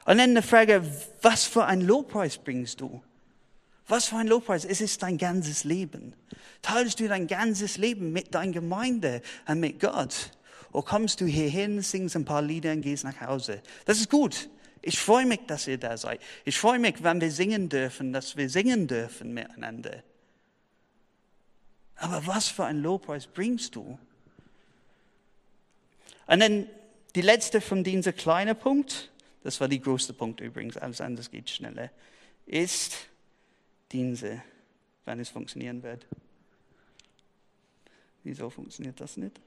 Und 0.06 0.18
dann 0.18 0.32
eine 0.32 0.42
Frage, 0.42 0.82
was 1.22 1.44
für 1.44 1.66
ein 1.66 1.82
Lobpreis 1.82 2.40
bringst 2.40 2.82
du? 2.82 3.04
Was 3.88 4.06
für 4.08 4.16
ein 4.18 4.28
Lobpreis? 4.28 4.66
Es 4.66 4.82
ist 4.82 5.04
dein 5.04 5.20
ganzes 5.20 5.64
Leben. 5.64 6.16
Teilst 6.64 7.00
du 7.00 7.08
dein 7.08 7.28
ganzes 7.28 7.78
Leben 7.78 8.14
mit 8.14 8.34
deiner 8.34 8.54
Gemeinde 8.54 9.22
und 9.48 9.60
mit 9.60 9.80
Gott? 9.80 10.32
Oder 10.78 10.86
kommst 10.86 11.22
du 11.22 11.26
hierhin, 11.26 11.82
singst 11.82 12.16
ein 12.16 12.24
paar 12.24 12.44
Lieder 12.44 12.72
und 12.72 12.84
gehst 12.84 13.04
nach 13.04 13.20
Hause? 13.20 13.64
Das 13.86 14.00
ist 14.00 14.12
gut. 14.12 14.48
Ich 14.84 15.00
freue 15.00 15.26
mich, 15.26 15.40
dass 15.48 15.66
ihr 15.66 15.80
da 15.80 15.98
seid. 15.98 16.22
Ich 16.46 16.56
freue 16.60 16.78
mich, 16.78 17.02
wenn 17.02 17.20
wir 17.20 17.32
singen 17.32 17.68
dürfen, 17.68 18.14
dass 18.14 18.38
wir 18.38 18.48
singen 18.48 18.88
dürfen 18.88 19.34
miteinander. 19.34 20.04
Aber 21.96 22.28
was 22.28 22.50
für 22.50 22.66
ein 22.66 22.84
Lobpreis 22.84 23.26
bringst 23.26 23.74
du? 23.76 23.98
Und 26.28 26.40
dann 26.42 26.68
die 27.16 27.22
letzte 27.22 27.60
von 27.60 27.84
diesen 27.84 28.16
kleinen 28.16 28.56
Punkt, 28.56 29.12
das 29.42 29.60
war 29.60 29.68
die 29.68 29.82
größte 29.82 30.14
Punkt 30.14 30.42
übrigens, 30.42 30.78
alles 30.78 31.02
andere 31.02 31.28
geht 31.28 31.50
schneller, 31.50 31.90
ist 32.46 32.96
diese, 33.92 34.44
wenn 35.06 35.20
es 35.20 35.30
funktionieren 35.30 35.82
wird. 35.82 36.06
Wieso 38.24 38.52
funktioniert 38.52 39.02
das 39.02 39.18
nicht? 39.18 39.42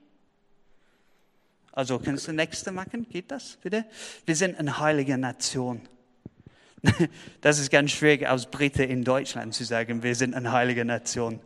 Also 1.72 1.98
kannst 1.98 2.26
du 2.28 2.32
nächste 2.32 2.72
machen? 2.72 3.08
Geht 3.08 3.30
das 3.30 3.58
bitte? 3.62 3.84
Wir 4.26 4.36
sind 4.36 4.58
eine 4.58 4.78
heilige 4.78 5.18
Nation. 5.18 5.82
Das 7.42 7.58
ist 7.58 7.70
ganz 7.70 7.90
schwierig 7.92 8.26
als 8.26 8.46
Brite 8.46 8.84
in 8.84 9.04
Deutschland 9.04 9.54
zu 9.54 9.64
sagen, 9.64 10.02
wir 10.02 10.14
sind 10.14 10.34
eine 10.34 10.52
heilige 10.52 10.84
Nation. 10.84 11.40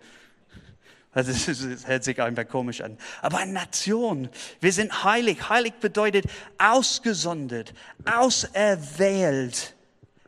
Das, 1.13 1.27
das 1.27 1.87
hört 1.87 2.03
sich 2.05 2.21
einfach 2.21 2.47
komisch 2.49 2.81
an. 2.81 2.99
Aber 3.23 3.39
eine 3.39 3.53
Nation, 3.53 4.29
wir 4.61 4.73
sind 4.73 5.05
heilig. 5.05 5.49
Heilig 5.49 5.75
bedeutet 5.75 6.27
ausgesondert, 6.59 7.73
auserwählt. 8.05 9.77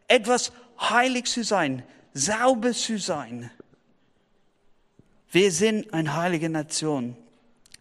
Etwas 0.06 0.52
heilig 0.78 1.24
zu 1.24 1.42
sein, 1.42 1.82
sauber 2.14 2.72
zu 2.72 2.98
sein. 2.98 3.50
Wir 5.32 5.50
sind 5.50 5.92
eine 5.92 6.14
heilige 6.16 6.48
Nation. 6.48 7.16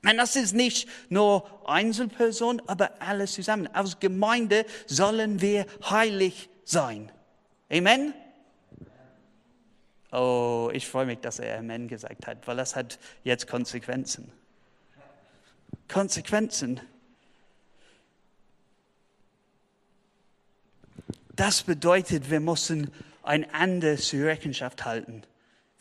Und 0.07 0.17
das 0.17 0.35
ist 0.35 0.53
nicht 0.53 0.87
nur 1.09 1.67
Einzelpersonen, 1.67 2.61
aber 2.67 3.01
alles 3.01 3.33
zusammen. 3.33 3.67
Als 3.67 3.99
Gemeinde 3.99 4.65
sollen 4.85 5.41
wir 5.41 5.65
heilig 5.89 6.49
sein. 6.63 7.11
Amen? 7.71 8.13
Oh, 10.11 10.69
ich 10.71 10.87
freue 10.87 11.07
mich, 11.07 11.19
dass 11.19 11.39
er 11.39 11.57
Amen 11.57 11.87
gesagt 11.87 12.27
hat, 12.27 12.47
weil 12.47 12.55
das 12.55 12.75
hat 12.75 12.99
jetzt 13.23 13.47
Konsequenzen. 13.47 14.31
Konsequenzen. 15.87 16.79
Das 21.35 21.63
bedeutet, 21.63 22.29
wir 22.29 22.39
müssen 22.39 22.91
einander 23.23 23.97
zur 23.97 24.27
Rechenschaft 24.27 24.85
halten, 24.85 25.23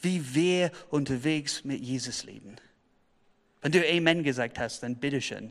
wie 0.00 0.34
wir 0.34 0.72
unterwegs 0.88 1.62
mit 1.64 1.80
Jesus 1.80 2.24
leben. 2.24 2.56
Wenn 3.64 3.72
du 3.72 3.80
Amen 3.88 4.22
gesagt 4.22 4.58
hast, 4.58 4.82
dann 4.82 4.96
bitteschön. 4.96 5.50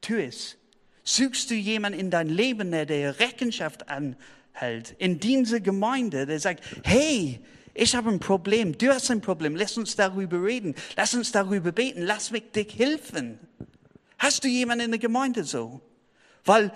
Tu 0.00 0.16
es. 0.16 0.56
Suchst 1.04 1.48
du 1.48 1.54
jemanden 1.54 2.00
in 2.00 2.10
dein 2.10 2.28
Leben, 2.28 2.72
der 2.72 2.86
dir 2.86 3.20
Rechenschaft 3.20 3.88
anhält, 3.88 4.96
in 4.98 5.20
diese 5.20 5.60
Gemeinde, 5.60 6.26
der 6.26 6.40
sagt, 6.40 6.64
hey, 6.82 7.38
ich 7.72 7.94
habe 7.94 8.10
ein 8.10 8.18
Problem, 8.18 8.76
du 8.76 8.88
hast 8.88 9.12
ein 9.12 9.20
Problem, 9.20 9.54
lass 9.54 9.78
uns 9.78 9.94
darüber 9.94 10.42
reden, 10.42 10.74
lass 10.96 11.14
uns 11.14 11.30
darüber 11.30 11.70
beten, 11.70 12.02
lass 12.02 12.32
mich 12.32 12.50
dich 12.50 12.76
helfen. 12.76 13.38
Hast 14.18 14.42
du 14.42 14.48
jemanden 14.48 14.86
in 14.86 14.90
der 14.90 14.98
Gemeinde 14.98 15.44
so? 15.44 15.80
Weil 16.44 16.72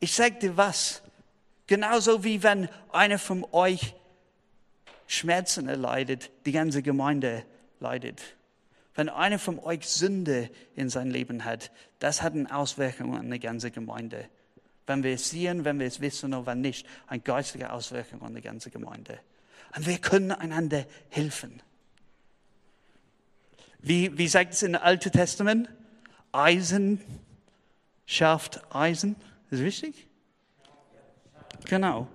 ich 0.00 0.14
sage 0.14 0.38
dir 0.38 0.56
was, 0.56 1.02
genauso 1.66 2.24
wie 2.24 2.42
wenn 2.42 2.70
einer 2.92 3.18
von 3.18 3.44
euch 3.52 3.94
Schmerzen 5.06 5.68
erleidet, 5.68 6.30
die 6.46 6.52
ganze 6.52 6.80
Gemeinde 6.80 7.44
leidet. 7.78 8.37
Wenn 8.98 9.10
einer 9.10 9.38
von 9.38 9.60
euch 9.60 9.86
Sünde 9.86 10.50
in 10.74 10.88
sein 10.88 11.08
Leben 11.08 11.44
hat, 11.44 11.70
das 12.00 12.20
hat 12.20 12.32
eine 12.32 12.52
Auswirkung 12.52 13.12
auf 13.14 13.20
eine 13.20 13.38
ganze 13.38 13.70
Gemeinde. 13.70 14.28
Wenn 14.88 15.04
wir 15.04 15.12
es 15.12 15.30
sehen, 15.30 15.64
wenn 15.64 15.78
wir 15.78 15.86
es 15.86 16.00
wissen 16.00 16.34
oder 16.34 16.46
wenn 16.46 16.62
nicht, 16.62 16.84
eine 17.06 17.20
geistige 17.20 17.72
Auswirkung 17.72 18.22
auf 18.22 18.26
eine 18.26 18.40
ganze 18.40 18.72
Gemeinde. 18.72 19.20
Und 19.76 19.86
wir 19.86 19.98
können 19.98 20.32
einander 20.32 20.84
helfen. 21.10 21.62
Wie, 23.78 24.18
wie 24.18 24.26
sagt 24.26 24.54
es 24.54 24.64
im 24.64 24.74
Alten 24.74 25.12
Testament? 25.12 25.68
Eisen 26.32 27.00
schärft 28.04 28.74
Eisen. 28.74 29.14
Ist 29.52 29.62
wichtig? 29.62 30.08
Genau. 31.66 32.08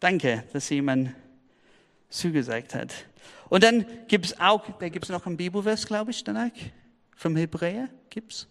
Danke, 0.00 0.42
dass 0.52 0.70
jemand 0.70 1.14
zugesagt 2.08 2.74
hat. 2.74 2.92
Und 3.50 3.64
dann 3.64 3.84
gibt 4.06 4.26
es 4.26 4.40
auch, 4.40 4.64
da 4.78 4.88
gibt 4.88 5.04
es 5.04 5.10
noch 5.10 5.26
einen 5.26 5.36
Bibelvers, 5.36 5.84
glaube 5.86 6.12
ich, 6.12 6.24
danach, 6.24 6.52
vom 7.16 7.36
Hebräer, 7.36 7.88
gibt's. 8.08 8.48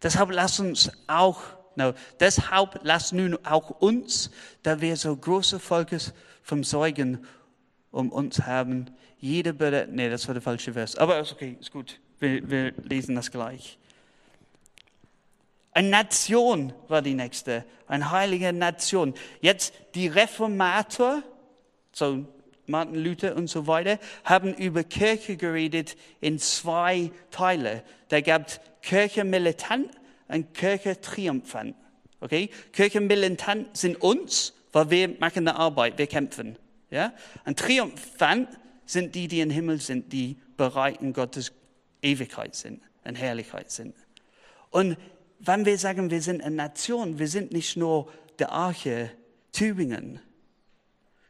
Deshalb 0.00 0.30
lass 0.30 0.60
uns 0.60 0.90
auch, 1.08 1.42
no, 1.74 1.92
deshalb 2.20 2.78
lass 2.84 3.10
nun 3.10 3.36
auch 3.44 3.70
uns, 3.70 4.30
da 4.62 4.80
wir 4.80 4.96
so 4.96 5.14
große 5.14 5.58
Volkes 5.58 6.14
vom 6.42 6.62
Zeugen 6.62 7.26
um 7.90 8.12
uns 8.12 8.42
haben, 8.42 8.86
jede 9.18 9.52
Bürde, 9.52 9.88
nee, 9.90 10.08
das 10.08 10.28
war 10.28 10.34
der 10.34 10.42
falsche 10.42 10.72
Vers, 10.72 10.94
aber 10.94 11.18
ist 11.18 11.32
okay, 11.32 11.56
ist 11.60 11.72
gut, 11.72 12.00
wir, 12.20 12.48
wir 12.48 12.72
lesen 12.84 13.16
das 13.16 13.32
gleich. 13.32 13.76
Eine 15.72 15.88
Nation 15.88 16.72
war 16.86 17.02
die 17.02 17.14
nächste, 17.14 17.64
eine 17.88 18.12
heilige 18.12 18.52
Nation. 18.52 19.14
Jetzt 19.40 19.74
die 19.94 20.06
Reformator, 20.06 21.24
so 21.92 22.24
Martin 22.68 22.96
Luther 22.96 23.36
und 23.36 23.48
so 23.48 23.66
weiter, 23.66 23.98
haben 24.24 24.54
über 24.54 24.84
Kirche 24.84 25.36
geredet 25.36 25.96
in 26.20 26.38
zwei 26.38 27.10
Teile. 27.30 27.82
Da 28.08 28.20
gab 28.20 28.48
es 28.48 28.60
Kirche 28.82 29.24
militant 29.24 29.90
und 30.28 30.54
Kirche 30.54 31.00
triumphant. 31.00 31.74
Okay? 32.20 32.50
Kirche 32.72 33.00
militant 33.00 33.76
sind 33.76 34.00
uns, 34.00 34.52
weil 34.72 34.90
wir 34.90 35.08
machen 35.18 35.48
eine 35.48 35.58
Arbeit, 35.58 35.98
wir 35.98 36.06
kämpfen. 36.06 36.56
Ja? 36.90 37.12
Und 37.44 37.58
triumphant 37.58 38.48
sind 38.86 39.14
die, 39.14 39.28
die 39.28 39.40
im 39.40 39.50
Himmel 39.50 39.80
sind, 39.80 40.12
die 40.12 40.36
bereit 40.56 41.00
in 41.00 41.12
Gottes 41.12 41.52
Ewigkeit 42.02 42.54
sind, 42.54 42.80
in 43.04 43.14
Herrlichkeit 43.14 43.70
sind. 43.70 43.94
Und 44.70 44.96
wenn 45.40 45.64
wir 45.64 45.78
sagen, 45.78 46.10
wir 46.10 46.22
sind 46.22 46.42
eine 46.42 46.56
Nation, 46.56 47.18
wir 47.18 47.28
sind 47.28 47.52
nicht 47.52 47.76
nur 47.76 48.10
der 48.38 48.52
Arche 48.52 49.10
Tübingen, 49.52 50.20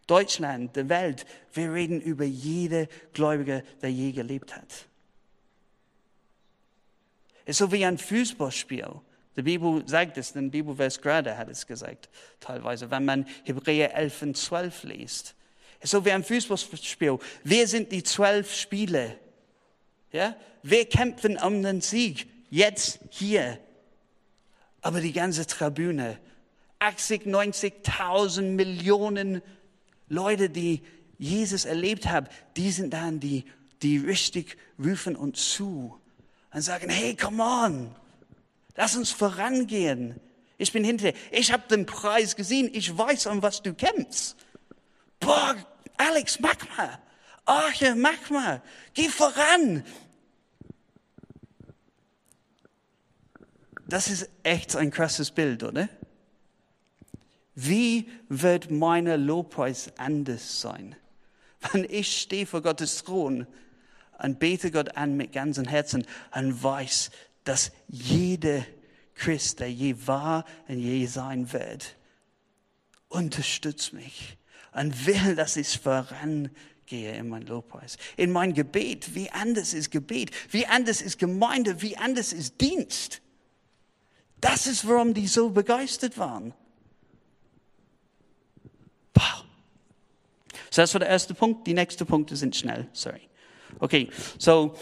Deutschland, 0.08 0.74
der 0.74 0.88
Welt. 0.88 1.24
Wir 1.52 1.72
reden 1.72 2.00
über 2.00 2.24
jede 2.24 2.88
Gläubige, 3.12 3.62
der 3.80 3.92
je 3.92 4.10
gelebt 4.10 4.56
hat. 4.56 4.86
Es 7.44 7.52
ist 7.52 7.58
so 7.58 7.70
wie 7.70 7.84
ein 7.84 7.96
Fußballspiel. 7.96 9.00
Die 9.36 9.42
Bibel 9.42 9.86
sagt 9.86 10.18
es, 10.18 10.32
den 10.32 10.50
Bibelvers 10.50 11.00
gerade 11.00 11.38
hat 11.38 11.48
es 11.48 11.66
gesagt, 11.66 12.08
teilweise, 12.40 12.90
wenn 12.90 13.04
man 13.04 13.26
Hebräer 13.44 13.94
11 13.94 14.22
und 14.22 14.36
12 14.36 14.82
liest. 14.82 15.34
Es 15.78 15.84
ist 15.84 15.90
so 15.92 16.04
wie 16.04 16.10
ein 16.10 16.24
Fußballspiel. 16.24 17.18
Wir 17.44 17.68
sind 17.68 17.92
die 17.92 18.02
zwölf 18.02 18.52
Spieler. 18.52 19.14
Ja? 20.10 20.34
Wir 20.62 20.86
kämpfen 20.86 21.38
um 21.38 21.62
den 21.62 21.80
Sieg. 21.80 22.28
Jetzt, 22.50 22.98
hier. 23.10 23.58
Aber 24.80 25.00
die 25.00 25.12
ganze 25.12 25.46
Tribüne, 25.46 26.18
80, 26.80 27.22
90.000 27.22 28.42
Millionen 28.42 29.42
Leute, 30.08 30.50
die 30.50 30.82
Jesus 31.18 31.64
erlebt 31.64 32.06
habe, 32.06 32.28
die 32.56 32.70
sind 32.70 32.92
dann 32.92 33.20
die, 33.20 33.44
die 33.82 33.98
richtig 33.98 34.56
rufen 34.78 35.16
uns 35.16 35.52
zu 35.52 35.98
und 36.52 36.62
sagen, 36.62 36.88
hey, 36.88 37.14
come 37.14 37.42
on, 37.42 37.94
lass 38.76 38.96
uns 38.96 39.10
vorangehen. 39.10 40.20
Ich 40.58 40.72
bin 40.72 40.82
hinter 40.82 41.12
dir. 41.12 41.18
Ich 41.30 41.52
habe 41.52 41.68
den 41.68 41.86
Preis 41.86 42.34
gesehen. 42.34 42.68
Ich 42.72 42.96
weiß, 42.96 43.28
an 43.28 43.42
was 43.42 43.62
du 43.62 43.72
kämpfst. 43.74 44.36
Boah, 45.20 45.56
Alex, 45.96 46.40
mach 46.40 46.56
mal. 46.76 46.98
Arche, 47.44 47.94
mach 47.94 48.28
mal. 48.30 48.60
Geh 48.92 49.08
voran. 49.08 49.84
Das 53.86 54.08
ist 54.08 54.28
echt 54.42 54.76
ein 54.76 54.90
krasses 54.90 55.30
Bild, 55.30 55.62
oder? 55.62 55.88
Wie 57.60 58.08
wird 58.28 58.70
meine 58.70 59.16
Lobpreis 59.16 59.90
anders 59.96 60.60
sein? 60.60 60.94
Wenn 61.72 61.84
ich 61.90 62.20
stehe 62.20 62.46
vor 62.46 62.62
Gottes 62.62 63.02
Thron 63.02 63.48
und 64.22 64.38
bete 64.38 64.70
Gott 64.70 64.96
an 64.96 65.16
mit 65.16 65.32
ganzem 65.32 65.64
Herzen 65.64 66.06
und 66.32 66.62
weiß, 66.62 67.10
dass 67.42 67.72
jeder 67.88 68.64
Christ, 69.16 69.58
der 69.58 69.72
je 69.72 69.96
war 70.06 70.44
und 70.68 70.78
je 70.78 71.04
sein 71.06 71.52
wird, 71.52 71.96
unterstützt 73.08 73.92
mich 73.92 74.36
und 74.72 75.06
will, 75.08 75.34
dass 75.34 75.56
ich 75.56 75.80
vorangehe 75.80 77.16
in 77.16 77.28
mein 77.28 77.42
Lobpreis. 77.42 77.96
In 78.16 78.30
mein 78.30 78.54
Gebet, 78.54 79.16
wie 79.16 79.32
anders 79.32 79.74
ist 79.74 79.90
Gebet, 79.90 80.30
wie 80.52 80.66
anders 80.66 81.02
ist 81.02 81.18
Gemeinde, 81.18 81.82
wie 81.82 81.96
anders 81.96 82.32
ist 82.32 82.60
Dienst. 82.60 83.20
Das 84.40 84.68
ist, 84.68 84.86
warum 84.86 85.12
die 85.12 85.26
so 85.26 85.50
begeistert 85.50 86.18
waren. 86.18 86.54
Wow. 89.18 89.44
So, 90.70 90.82
das 90.82 90.94
war 90.94 91.00
der 91.00 91.08
erste 91.08 91.34
Punkt. 91.34 91.66
Die 91.66 91.74
nächsten 91.74 92.06
Punkte 92.06 92.36
sind 92.36 92.54
schnell. 92.54 92.86
Sorry. 92.92 93.22
Okay, 93.80 94.10
so 94.38 94.76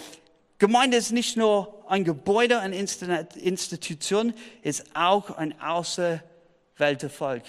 Gemeinde 0.59 0.97
ist 0.97 1.13
nicht 1.13 1.37
nur 1.37 1.85
ein 1.89 2.05
Gebäude, 2.05 2.61
eine 2.61 2.77
Institution, 2.77 4.35
ist 4.63 4.85
auch 4.95 5.31
ein 5.31 5.61
auserwähltes 5.61 7.13
Volk. 7.13 7.43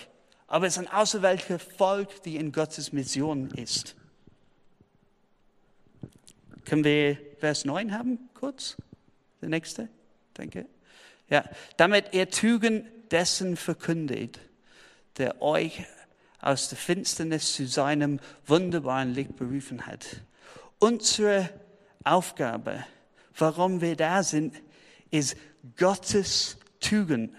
Aber 0.48 0.68
es 0.68 0.74
ist 0.74 0.80
ein 0.80 0.92
auserwähltes 0.92 1.62
Volk, 1.78 2.24
die 2.24 2.36
in 2.36 2.52
Gottes 2.52 2.92
Mission 2.92 3.50
ist. 3.52 3.96
Können 6.66 6.84
wir 6.84 7.18
Vers 7.40 7.66
9 7.66 7.94
haben, 7.98 8.30
kurz? 8.34 8.76
Der 9.42 9.50
nächste, 9.50 9.90
danke. 10.34 10.66
Ja, 11.30 11.46
damit 11.78 12.14
ihr 12.14 12.30
Tugend 12.30 12.88
dessen 13.12 13.56
verkündet, 13.56 14.40
der 15.18 15.42
euch 15.42 15.86
aus 16.40 16.70
der 16.70 16.78
Finsternis 16.78 17.54
zu 17.54 17.68
seinem 17.68 18.20
wunderbaren 18.46 19.14
Licht 19.14 19.36
berufen 19.36 19.86
hat. 19.86 20.06
Unsere 20.80 21.50
Aufgabe 22.04 22.84
warum 23.40 23.82
wir 23.82 23.96
da 23.96 24.24
sind, 24.24 24.56
ist 25.12 25.36
Gottes 25.78 26.58
Tugend. 26.80 27.32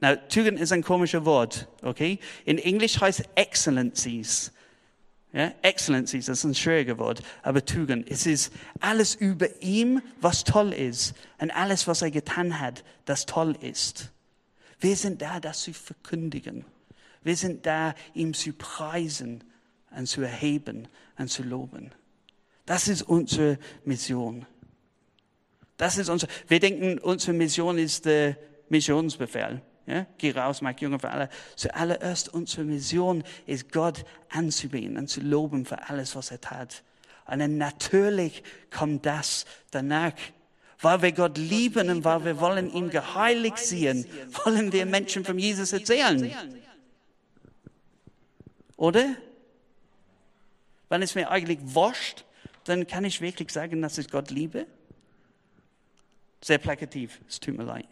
Now, 0.00 0.16
Tugend 0.28 0.58
ist 0.58 0.72
ein 0.72 0.82
komisches 0.82 1.24
Wort, 1.24 1.68
okay? 1.82 2.18
In 2.44 2.58
Englisch 2.58 3.00
heißt 3.00 3.22
Excellencies. 3.34 4.52
Ja, 5.32 5.52
Excellencies, 5.62 6.26
das 6.26 6.38
ist 6.38 6.44
ein 6.44 6.54
schwieriges 6.54 6.98
Wort, 6.98 7.22
aber 7.42 7.64
Tugend. 7.64 8.10
Es 8.10 8.26
ist 8.26 8.52
alles 8.80 9.14
über 9.14 9.62
ihm, 9.62 10.02
was 10.20 10.44
toll 10.44 10.72
ist 10.72 11.14
und 11.38 11.50
alles, 11.50 11.86
was 11.86 12.02
er 12.02 12.10
getan 12.10 12.60
hat, 12.60 12.84
das 13.06 13.24
toll 13.24 13.56
ist. 13.60 14.10
Wir 14.78 14.96
sind 14.96 15.22
da, 15.22 15.40
das 15.40 15.62
zu 15.62 15.72
verkündigen. 15.72 16.64
Wir 17.24 17.36
sind 17.36 17.66
da, 17.66 17.94
ihm 18.14 18.34
zu 18.34 18.52
preisen 18.52 19.44
und 19.96 20.06
zu 20.06 20.22
erheben 20.22 20.88
und 21.18 21.28
zu 21.28 21.42
loben. 21.42 21.90
Das 22.66 22.88
ist 22.88 23.02
unsere 23.02 23.58
Mission. 23.84 24.46
Das 25.76 25.98
ist 25.98 26.08
unser, 26.08 26.28
wir 26.48 26.60
denken, 26.60 26.98
unsere 26.98 27.32
Mission 27.32 27.78
ist 27.78 28.04
der 28.04 28.36
Missionsbefehl. 28.68 29.60
Ja? 29.86 30.06
Geh 30.18 30.30
raus, 30.30 30.60
mach 30.62 30.78
Jünger 30.78 30.98
für 30.98 31.10
alle. 31.10 31.28
Zuallererst 31.56 32.32
unsere 32.32 32.64
Mission 32.64 33.24
ist 33.46 33.72
Gott 33.72 34.04
anzubeten 34.30 34.96
und 34.96 35.08
zu 35.08 35.20
loben 35.20 35.64
für 35.64 35.88
alles, 35.88 36.14
was 36.14 36.30
er 36.30 36.40
tat. 36.40 36.82
Und 37.26 37.40
dann 37.40 37.58
natürlich 37.58 38.42
kommt 38.70 39.06
das 39.06 39.44
danach. 39.70 40.12
Weil 40.80 41.02
wir 41.02 41.12
Gott 41.12 41.38
lieben 41.38 41.90
und 41.90 42.04
weil 42.04 42.24
wir 42.24 42.40
wollen 42.40 42.72
ihn 42.72 42.90
geheiligt 42.90 43.58
sehen, 43.58 44.04
wollen 44.44 44.72
wir 44.72 44.84
Menschen 44.84 45.24
von 45.24 45.38
Jesus 45.38 45.72
erzählen. 45.72 46.32
Oder? 48.82 49.14
Wenn 50.88 51.02
es 51.02 51.14
mir 51.14 51.30
eigentlich 51.30 51.60
wurscht, 51.62 52.24
dann 52.64 52.84
kann 52.88 53.04
ich 53.04 53.20
wirklich 53.20 53.52
sagen, 53.52 53.80
dass 53.80 53.96
ich 53.96 54.10
Gott 54.10 54.32
liebe. 54.32 54.66
Sehr 56.40 56.58
plakativ, 56.58 57.20
es 57.28 57.38
tut 57.38 57.56
mir 57.56 57.62
leid. 57.62 57.86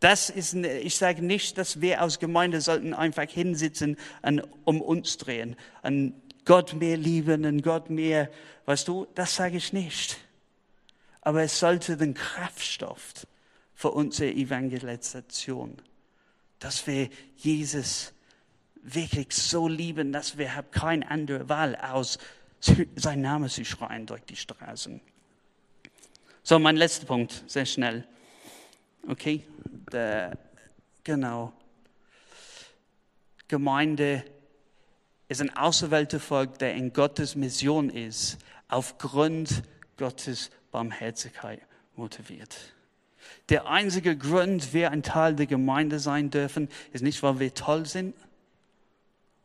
Das 0.00 0.28
ist, 0.28 0.52
ich 0.52 0.96
sage 0.96 1.24
nicht, 1.24 1.56
dass 1.56 1.80
wir 1.80 2.02
als 2.02 2.18
Gemeinde 2.18 2.60
sollten 2.60 2.92
einfach 2.92 3.30
hinsitzen 3.30 3.96
und 4.20 4.46
um 4.64 4.82
uns 4.82 5.16
drehen, 5.16 5.56
und 5.82 6.12
Gott 6.44 6.74
mehr 6.74 6.98
lieben 6.98 7.46
und 7.46 7.62
Gott 7.62 7.88
mehr, 7.88 8.30
weißt 8.66 8.86
du, 8.86 9.06
das 9.14 9.34
sage 9.34 9.56
ich 9.56 9.72
nicht. 9.72 10.18
Aber 11.22 11.42
es 11.42 11.58
sollte 11.58 11.96
den 11.96 12.12
Kraftstoff 12.12 13.26
für 13.74 13.92
unsere 13.92 14.30
Evangelisation, 14.30 15.80
dass 16.58 16.86
wir 16.86 17.08
Jesus 17.36 18.12
wirklich 18.94 19.32
so 19.32 19.68
lieben, 19.68 20.12
dass 20.12 20.38
wir 20.38 20.54
haben 20.54 20.70
keine 20.70 21.10
andere 21.10 21.48
Wahl 21.48 21.76
aus, 21.76 22.18
sein 22.96 23.20
Name 23.20 23.48
zu 23.48 23.64
schreien 23.64 24.06
durch 24.06 24.22
die 24.22 24.36
Straßen. 24.36 25.00
So, 26.42 26.58
mein 26.58 26.76
letzter 26.76 27.06
Punkt, 27.06 27.42
sehr 27.46 27.66
schnell. 27.66 28.06
Okay, 29.08 29.44
der, 29.92 30.38
genau. 31.02 31.52
Gemeinde 33.48 34.24
ist 35.28 35.40
ein 35.40 35.56
auserwählter 35.56 36.20
Volk, 36.20 36.58
der 36.58 36.74
in 36.74 36.92
Gottes 36.92 37.34
Mission 37.34 37.90
ist, 37.90 38.38
aufgrund 38.68 39.62
Gottes 39.96 40.50
Barmherzigkeit 40.70 41.60
motiviert. 41.96 42.56
Der 43.48 43.66
einzige 43.66 44.16
Grund, 44.16 44.72
wir 44.72 44.92
ein 44.92 45.02
Teil 45.02 45.34
der 45.34 45.46
Gemeinde 45.46 45.98
sein 45.98 46.30
dürfen, 46.30 46.68
ist 46.92 47.02
nicht, 47.02 47.22
weil 47.24 47.40
wir 47.40 47.54
toll 47.54 47.86
sind 47.86 48.14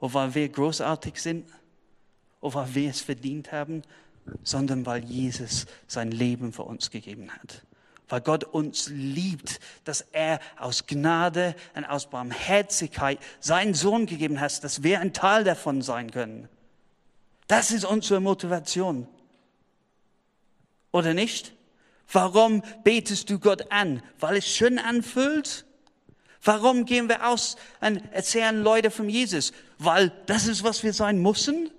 oder 0.01 0.13
weil 0.15 0.35
wir 0.35 0.49
großartig 0.49 1.21
sind 1.21 1.47
oder 2.41 2.55
weil 2.55 2.75
wir 2.75 2.89
es 2.89 2.99
verdient 2.99 3.53
haben, 3.53 3.83
sondern 4.43 4.85
weil 4.85 5.05
Jesus 5.05 5.67
sein 5.87 6.11
Leben 6.11 6.51
für 6.51 6.63
uns 6.63 6.91
gegeben 6.91 7.31
hat. 7.31 7.63
Weil 8.09 8.21
Gott 8.21 8.43
uns 8.43 8.89
liebt, 8.89 9.61
dass 9.85 10.01
er 10.11 10.41
aus 10.57 10.85
Gnade 10.85 11.55
und 11.75 11.85
aus 11.85 12.09
Barmherzigkeit 12.09 13.19
seinen 13.39 13.73
Sohn 13.73 14.05
gegeben 14.05 14.41
hat, 14.41 14.63
dass 14.65 14.83
wir 14.83 14.99
ein 14.99 15.13
Teil 15.13 15.45
davon 15.45 15.81
sein 15.81 16.11
können. 16.11 16.49
Das 17.47 17.71
ist 17.71 17.85
unsere 17.85 18.19
Motivation. 18.19 19.07
Oder 20.91 21.13
nicht? 21.13 21.53
Warum 22.11 22.63
betest 22.83 23.29
du 23.29 23.39
Gott 23.39 23.71
an? 23.71 24.03
Weil 24.19 24.37
es 24.37 24.47
schön 24.47 24.77
anfühlt? 24.77 25.65
Warum 26.43 26.85
gehen 26.85 27.07
wir 27.07 27.27
aus 27.27 27.55
und 27.81 28.01
erzählen 28.11 28.61
Leute 28.61 28.89
von 28.89 29.09
Jesus? 29.09 29.53
Weil 29.77 30.11
das 30.25 30.47
ist, 30.47 30.63
was 30.63 30.83
wir 30.83 30.93
sein 30.93 31.21
müssen? 31.21 31.69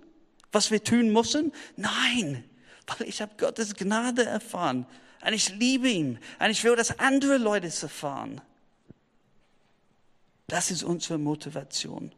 was 0.52 0.70
wir 0.70 0.84
tun 0.84 1.12
müssen? 1.12 1.52
Nein, 1.76 2.44
weil 2.86 3.08
ich 3.08 3.20
habe 3.20 3.32
Gottes 3.38 3.74
Gnade 3.74 4.24
erfahren. 4.24 4.86
Und 5.24 5.32
ich 5.32 5.48
liebe 5.50 5.88
ihn. 5.88 6.18
Und 6.38 6.50
ich 6.50 6.62
will, 6.62 6.76
dass 6.76 6.98
andere 6.98 7.38
Leute 7.38 7.66
es 7.66 7.82
erfahren. 7.82 8.40
Das 10.46 10.70
ist 10.70 10.82
unsere 10.82 11.18
Motivation. 11.18 12.12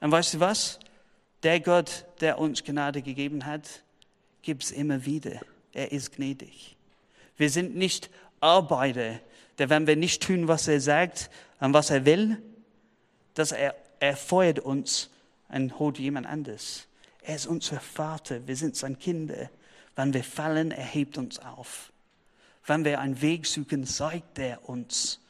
Und 0.00 0.10
weißt 0.10 0.34
du 0.34 0.40
was? 0.40 0.78
Der 1.42 1.60
Gott, 1.60 2.06
der 2.20 2.38
uns 2.38 2.64
Gnade 2.64 3.02
gegeben 3.02 3.44
hat, 3.44 3.82
gibt 4.42 4.64
es 4.64 4.70
immer 4.70 5.04
wieder. 5.04 5.40
Er 5.72 5.92
ist 5.92 6.12
gnädig. 6.12 6.76
Wir 7.36 7.50
sind 7.50 7.76
nicht 7.76 8.10
Arbeiter, 8.40 9.20
der, 9.58 9.70
wenn 9.70 9.86
wir 9.86 9.96
nicht 9.96 10.22
tun, 10.22 10.48
was 10.48 10.68
er 10.68 10.80
sagt 10.80 11.30
und 11.60 11.72
was 11.72 11.90
er 11.90 12.04
will, 12.04 12.40
dass 13.34 13.52
er, 13.52 13.74
er 14.00 14.16
feuert 14.16 14.60
uns 14.60 15.10
und 15.48 15.78
holt 15.78 15.98
jemand 15.98 16.26
anders. 16.26 16.86
Er 17.22 17.36
ist 17.36 17.46
unser 17.46 17.80
Vater, 17.80 18.46
wir 18.46 18.56
sind 18.56 18.76
seine 18.76 18.96
Kinder. 18.96 19.50
Wenn 19.96 20.14
wir 20.14 20.24
fallen, 20.24 20.70
er 20.70 20.84
hebt 20.84 21.18
uns 21.18 21.38
auf. 21.38 21.92
Wenn 22.64 22.84
wir 22.84 23.00
einen 23.00 23.20
Weg 23.20 23.46
suchen, 23.46 23.86
zeigt 23.86 24.38
er 24.38 24.68
uns. 24.68 25.20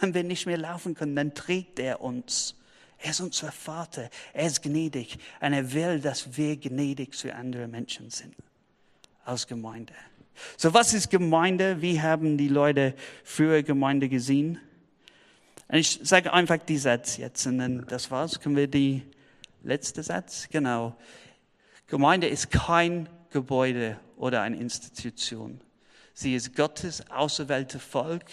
Wenn 0.00 0.14
wir 0.14 0.24
nicht 0.24 0.46
mehr 0.46 0.58
laufen 0.58 0.94
können, 0.94 1.16
dann 1.16 1.34
trägt 1.34 1.78
er 1.78 2.00
uns. 2.00 2.54
Er 2.98 3.10
ist 3.10 3.20
unser 3.20 3.52
Vater, 3.52 4.08
er 4.32 4.46
ist 4.46 4.62
gnädig 4.62 5.18
und 5.40 5.52
er 5.52 5.72
will, 5.72 6.00
dass 6.00 6.36
wir 6.36 6.56
gnädig 6.56 7.12
zu 7.14 7.34
anderen 7.34 7.70
Menschen 7.70 8.08
sind 8.10 8.34
als 9.24 9.46
Gemeinde. 9.46 9.92
So 10.56 10.74
was 10.74 10.94
ist 10.94 11.10
Gemeinde? 11.10 11.80
Wie 11.80 12.00
haben 12.00 12.36
die 12.36 12.48
Leute 12.48 12.94
früher 13.22 13.62
Gemeinde 13.62 14.08
gesehen? 14.08 14.58
Und 15.68 15.78
ich 15.78 16.00
sage 16.02 16.32
einfach 16.32 16.58
die 16.58 16.78
Sätze 16.78 17.22
jetzt 17.22 17.46
und 17.46 17.58
dann 17.58 17.86
das 17.88 18.10
war's. 18.10 18.40
Können 18.40 18.56
wir 18.56 18.68
die 18.68 19.02
letzte 19.62 20.02
Satz? 20.02 20.48
Genau. 20.50 20.96
Gemeinde 21.86 22.28
ist 22.28 22.50
kein 22.50 23.08
Gebäude 23.30 23.98
oder 24.16 24.42
eine 24.42 24.56
Institution. 24.56 25.60
Sie 26.12 26.34
ist 26.34 26.54
Gottes 26.54 27.10
auserwählte 27.10 27.78
Volk, 27.78 28.26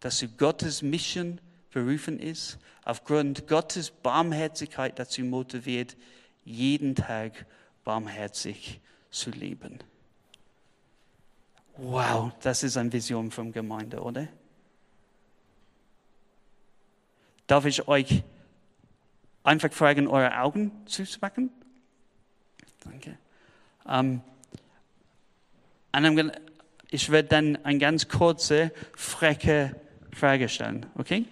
das 0.00 0.18
zu 0.18 0.28
Gottes 0.28 0.82
Mission 0.82 1.40
berufen 1.70 2.18
ist, 2.18 2.58
aufgrund 2.84 3.46
Gottes 3.46 3.90
Barmherzigkeit 3.90 4.98
dazu 4.98 5.22
motiviert, 5.22 5.96
jeden 6.44 6.94
Tag 6.94 7.46
barmherzig 7.84 8.80
zu 9.10 9.30
leben. 9.30 9.78
Wow, 11.80 12.32
das 12.42 12.64
ist 12.64 12.76
eine 12.76 12.92
Vision 12.92 13.30
von 13.30 13.52
Gemeinde, 13.52 14.00
oder? 14.00 14.26
Darf 17.46 17.66
ich 17.66 17.86
euch 17.86 18.24
einfach 19.44 19.72
fragen, 19.72 20.08
eure 20.08 20.40
Augen 20.40 20.72
zuzumachen? 20.86 21.50
Danke. 22.82 23.16
Um, 23.84 24.22
gonna, 25.92 26.32
ich 26.90 27.10
werde 27.10 27.28
dann 27.28 27.64
eine 27.64 27.78
ganz 27.78 28.08
kurze, 28.08 28.72
freche 28.96 29.76
Frage 30.12 30.48
stellen, 30.48 30.84
okay? 30.96 31.26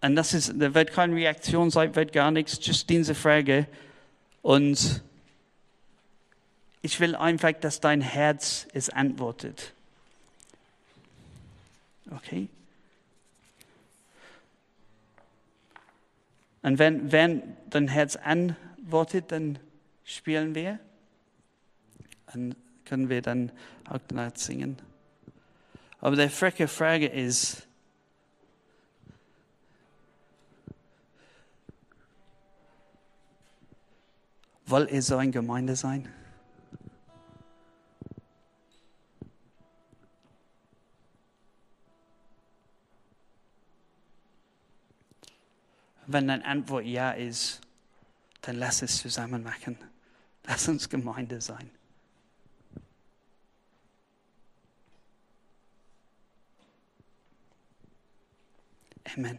Und 0.00 0.16
das 0.16 0.32
ist, 0.32 0.54
da 0.56 0.72
wird 0.72 0.90
keine 0.90 1.14
Reaktion 1.16 1.70
sein, 1.70 1.94
wird 1.94 2.14
gar 2.14 2.30
nichts, 2.30 2.58
just 2.62 2.88
diese 2.88 3.14
Frage. 3.14 3.66
Und 4.40 5.02
ich 6.84 7.00
will 7.00 7.16
einfach, 7.16 7.52
dass 7.52 7.80
dein 7.80 8.02
Herz 8.02 8.68
es 8.74 8.90
antwortet. 8.90 9.72
Okay? 12.10 12.50
Und 16.60 16.78
wenn, 16.78 17.10
wenn 17.10 17.56
dein 17.70 17.88
Herz 17.88 18.16
antwortet, 18.16 19.32
dann 19.32 19.58
spielen 20.04 20.54
wir. 20.54 20.78
Dann 22.30 22.54
können 22.84 23.08
wir 23.08 23.22
dann 23.22 23.50
auch 23.88 23.98
danach 24.06 24.36
singen. 24.36 24.76
Aber 26.02 26.16
die 26.16 26.28
freche 26.28 26.68
Frage 26.68 27.06
ist, 27.06 27.66
wollt 34.66 34.90
ihr 34.90 35.00
so 35.00 35.16
eine 35.16 35.30
Gemeinde 35.30 35.76
sein? 35.76 36.12
Wenn 46.06 46.28
deine 46.28 46.44
Antwort 46.44 46.84
ja 46.84 47.12
ist, 47.12 47.60
dann 48.42 48.56
lass 48.56 48.82
es 48.82 48.98
zusammen 48.98 49.42
machen. 49.42 49.78
Lass 50.46 50.68
uns 50.68 50.88
Gemeinde 50.88 51.40
sein. 51.40 51.70
Amen. 59.16 59.38